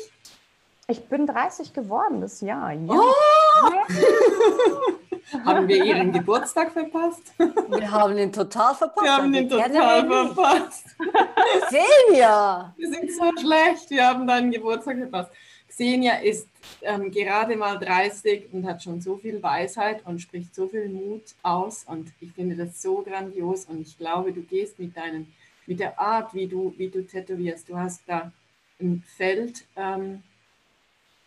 Ich 0.88 1.08
bin 1.08 1.26
30 1.26 1.72
geworden 1.72 2.20
das 2.20 2.40
Jahr. 2.40 2.72
Ja. 2.72 2.92
Oh! 2.92 4.92
haben 5.44 5.68
wir 5.68 5.84
ihren 5.84 6.12
Geburtstag 6.12 6.72
verpasst? 6.72 7.32
Wir 7.38 7.90
haben 7.90 8.18
ihn 8.18 8.32
total 8.32 8.74
verpasst. 8.74 9.04
Wir 9.04 9.12
haben 9.12 9.34
ihn 9.34 9.48
total 9.48 10.06
verpasst. 10.06 10.84
Xenia! 11.68 12.74
Wir 12.76 12.90
sind 12.90 13.12
so 13.12 13.30
schlecht, 13.40 13.90
wir 13.90 14.06
haben 14.06 14.26
deinen 14.26 14.50
Geburtstag 14.50 14.98
verpasst. 14.98 15.30
Xenia 15.68 16.14
ist 16.16 16.48
ähm, 16.82 17.10
gerade 17.10 17.56
mal 17.56 17.78
30 17.78 18.52
und 18.52 18.66
hat 18.66 18.82
schon 18.82 19.00
so 19.00 19.16
viel 19.16 19.42
Weisheit 19.42 20.04
und 20.04 20.20
spricht 20.20 20.54
so 20.54 20.68
viel 20.68 20.88
Mut 20.88 21.22
aus. 21.42 21.84
Und 21.84 22.12
ich 22.20 22.32
finde 22.32 22.56
das 22.56 22.82
so 22.82 23.02
grandios. 23.02 23.64
Und 23.66 23.80
ich 23.80 23.96
glaube, 23.96 24.32
du 24.32 24.42
gehst 24.42 24.78
mit 24.78 24.96
deinen, 24.96 25.32
mit 25.66 25.80
der 25.80 25.98
Art, 25.98 26.34
wie 26.34 26.46
du, 26.46 26.74
wie 26.76 26.88
du 26.88 27.06
tätowierst. 27.06 27.68
Du 27.68 27.78
hast 27.78 28.02
da 28.06 28.32
ein 28.80 29.04
Feld 29.16 29.64
ähm, 29.76 30.22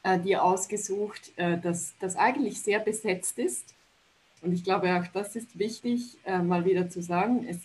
äh, 0.04 0.20
dir 0.20 0.44
ausgesucht, 0.44 1.32
äh, 1.38 1.58
das, 1.58 1.94
das 2.00 2.16
eigentlich 2.16 2.62
sehr 2.62 2.80
besetzt 2.80 3.40
ist. 3.40 3.74
Und 4.44 4.54
ich 4.54 4.64
glaube 4.64 4.94
auch, 4.96 5.08
das 5.14 5.36
ist 5.36 5.58
wichtig, 5.58 6.18
äh, 6.26 6.40
mal 6.40 6.66
wieder 6.66 6.90
zu 6.90 7.02
sagen. 7.02 7.48
Es, 7.48 7.58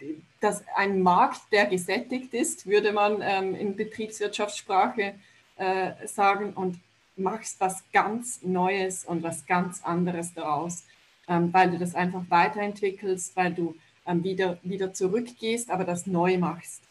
äh, 0.00 0.14
dass 0.40 0.64
ein 0.76 1.02
Markt, 1.02 1.40
der 1.52 1.66
gesättigt 1.66 2.34
ist, 2.34 2.66
würde 2.66 2.92
man 2.92 3.20
ähm, 3.22 3.54
in 3.54 3.76
Betriebswirtschaftssprache 3.76 5.14
äh, 5.56 6.06
sagen, 6.06 6.52
und 6.54 6.80
machst 7.16 7.60
was 7.60 7.84
ganz 7.92 8.42
Neues 8.42 9.04
und 9.04 9.22
was 9.22 9.46
ganz 9.46 9.84
anderes 9.84 10.34
daraus, 10.34 10.84
ähm, 11.28 11.52
weil 11.52 11.70
du 11.70 11.78
das 11.78 11.94
einfach 11.94 12.22
weiterentwickelst, 12.28 13.36
weil 13.36 13.54
du 13.54 13.76
ähm, 14.06 14.24
wieder, 14.24 14.58
wieder 14.62 14.92
zurückgehst, 14.92 15.70
aber 15.70 15.84
das 15.84 16.06
neu 16.06 16.38
machst 16.38 16.82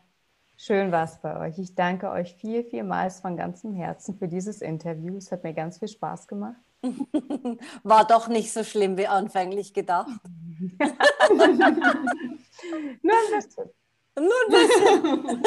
Schön 0.56 0.90
war 0.90 1.04
es 1.04 1.18
bei 1.18 1.38
euch. 1.38 1.56
Ich 1.60 1.76
danke 1.76 2.10
euch 2.10 2.34
viel, 2.34 2.64
vielmals 2.64 3.20
von 3.20 3.36
ganzem 3.36 3.74
Herzen 3.74 4.18
für 4.18 4.26
dieses 4.26 4.60
Interview. 4.60 5.16
Es 5.16 5.30
hat 5.30 5.44
mir 5.44 5.54
ganz 5.54 5.78
viel 5.78 5.86
Spaß 5.86 6.26
gemacht. 6.26 6.56
War 7.84 8.04
doch 8.04 8.26
nicht 8.26 8.52
so 8.52 8.64
schlimm 8.64 8.96
wie 8.96 9.06
anfänglich 9.06 9.72
gedacht. 9.72 10.20
Nur 11.30 11.46
ein 13.14 13.32
bisschen. 13.36 13.70
Nur 14.20 14.32
ein 14.46 14.50
bisschen. 14.50 15.42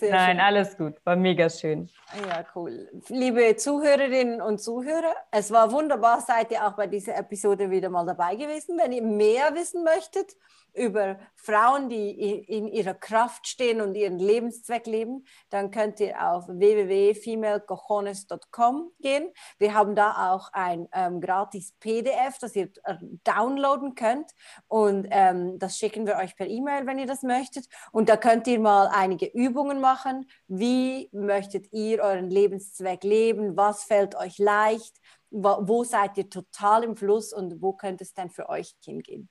Nein, 0.10 0.36
schön. 0.36 0.40
alles 0.40 0.76
gut. 0.76 0.94
War 1.04 1.16
mega 1.16 1.48
schön. 1.48 1.88
Ja, 2.28 2.44
cool. 2.54 2.88
Liebe 3.08 3.56
Zuhörerinnen 3.56 4.40
und 4.40 4.60
Zuhörer, 4.60 5.14
es 5.30 5.50
war 5.50 5.72
wunderbar, 5.72 6.20
seid 6.20 6.50
ihr 6.50 6.66
auch 6.66 6.72
bei 6.72 6.86
dieser 6.86 7.16
Episode 7.16 7.70
wieder 7.70 7.90
mal 7.90 8.06
dabei 8.06 8.36
gewesen. 8.36 8.78
Wenn 8.78 8.92
ihr 8.92 9.02
mehr 9.02 9.54
wissen 9.54 9.84
möchtet, 9.84 10.36
über 10.76 11.18
Frauen, 11.34 11.88
die 11.88 12.10
in 12.10 12.68
ihrer 12.68 12.94
Kraft 12.94 13.46
stehen 13.46 13.80
und 13.80 13.94
ihren 13.94 14.18
Lebenszweck 14.18 14.86
leben, 14.86 15.24
dann 15.50 15.70
könnt 15.70 16.00
ihr 16.00 16.20
auf 16.20 16.48
www.femalecojones.com 16.48 18.90
gehen. 19.00 19.30
Wir 19.58 19.74
haben 19.74 19.94
da 19.94 20.32
auch 20.32 20.50
ein 20.52 20.88
ähm, 20.92 21.20
gratis 21.20 21.74
PDF, 21.80 22.38
das 22.40 22.56
ihr 22.56 22.70
äh, 22.84 22.96
downloaden 23.24 23.94
könnt 23.94 24.32
und 24.68 25.06
ähm, 25.10 25.58
das 25.58 25.76
schicken 25.78 26.06
wir 26.06 26.16
euch 26.16 26.36
per 26.36 26.46
E-Mail, 26.46 26.86
wenn 26.86 26.98
ihr 26.98 27.06
das 27.06 27.22
möchtet. 27.22 27.66
Und 27.92 28.08
da 28.08 28.16
könnt 28.16 28.46
ihr 28.46 28.60
mal 28.60 28.88
einige 28.92 29.26
Übungen 29.26 29.80
machen. 29.80 30.28
Wie 30.48 31.08
möchtet 31.12 31.72
ihr 31.72 32.02
euren 32.02 32.30
Lebenszweck 32.30 33.04
leben? 33.04 33.56
Was 33.56 33.84
fällt 33.84 34.14
euch 34.14 34.38
leicht? 34.38 34.96
Wo, 35.30 35.56
wo 35.62 35.84
seid 35.84 36.18
ihr 36.18 36.28
total 36.28 36.84
im 36.84 36.96
Fluss 36.96 37.32
und 37.32 37.62
wo 37.62 37.72
könnte 37.72 38.04
es 38.04 38.14
denn 38.14 38.30
für 38.30 38.48
euch 38.48 38.74
hingehen? 38.84 39.28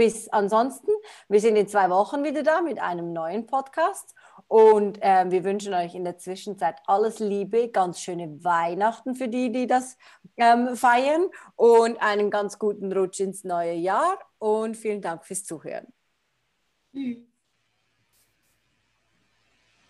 Bis 0.00 0.30
ansonsten, 0.30 0.90
wir 1.28 1.40
sind 1.40 1.56
in 1.56 1.68
zwei 1.68 1.90
Wochen 1.90 2.24
wieder 2.24 2.42
da 2.42 2.62
mit 2.62 2.80
einem 2.80 3.12
neuen 3.12 3.44
Podcast 3.46 4.14
und 4.48 4.96
äh, 5.02 5.30
wir 5.30 5.44
wünschen 5.44 5.74
euch 5.74 5.94
in 5.94 6.04
der 6.04 6.16
Zwischenzeit 6.16 6.76
alles 6.86 7.18
Liebe, 7.18 7.68
ganz 7.68 8.00
schöne 8.00 8.42
Weihnachten 8.42 9.14
für 9.14 9.28
die, 9.28 9.52
die 9.52 9.66
das 9.66 9.98
ähm, 10.38 10.74
feiern 10.74 11.28
und 11.54 12.00
einen 12.00 12.30
ganz 12.30 12.58
guten 12.58 12.90
Rutsch 12.90 13.20
ins 13.20 13.44
neue 13.44 13.74
Jahr 13.74 14.18
und 14.38 14.74
vielen 14.74 15.02
Dank 15.02 15.26
fürs 15.26 15.44
Zuhören. 15.44 15.92
Tschüss. 16.94 17.29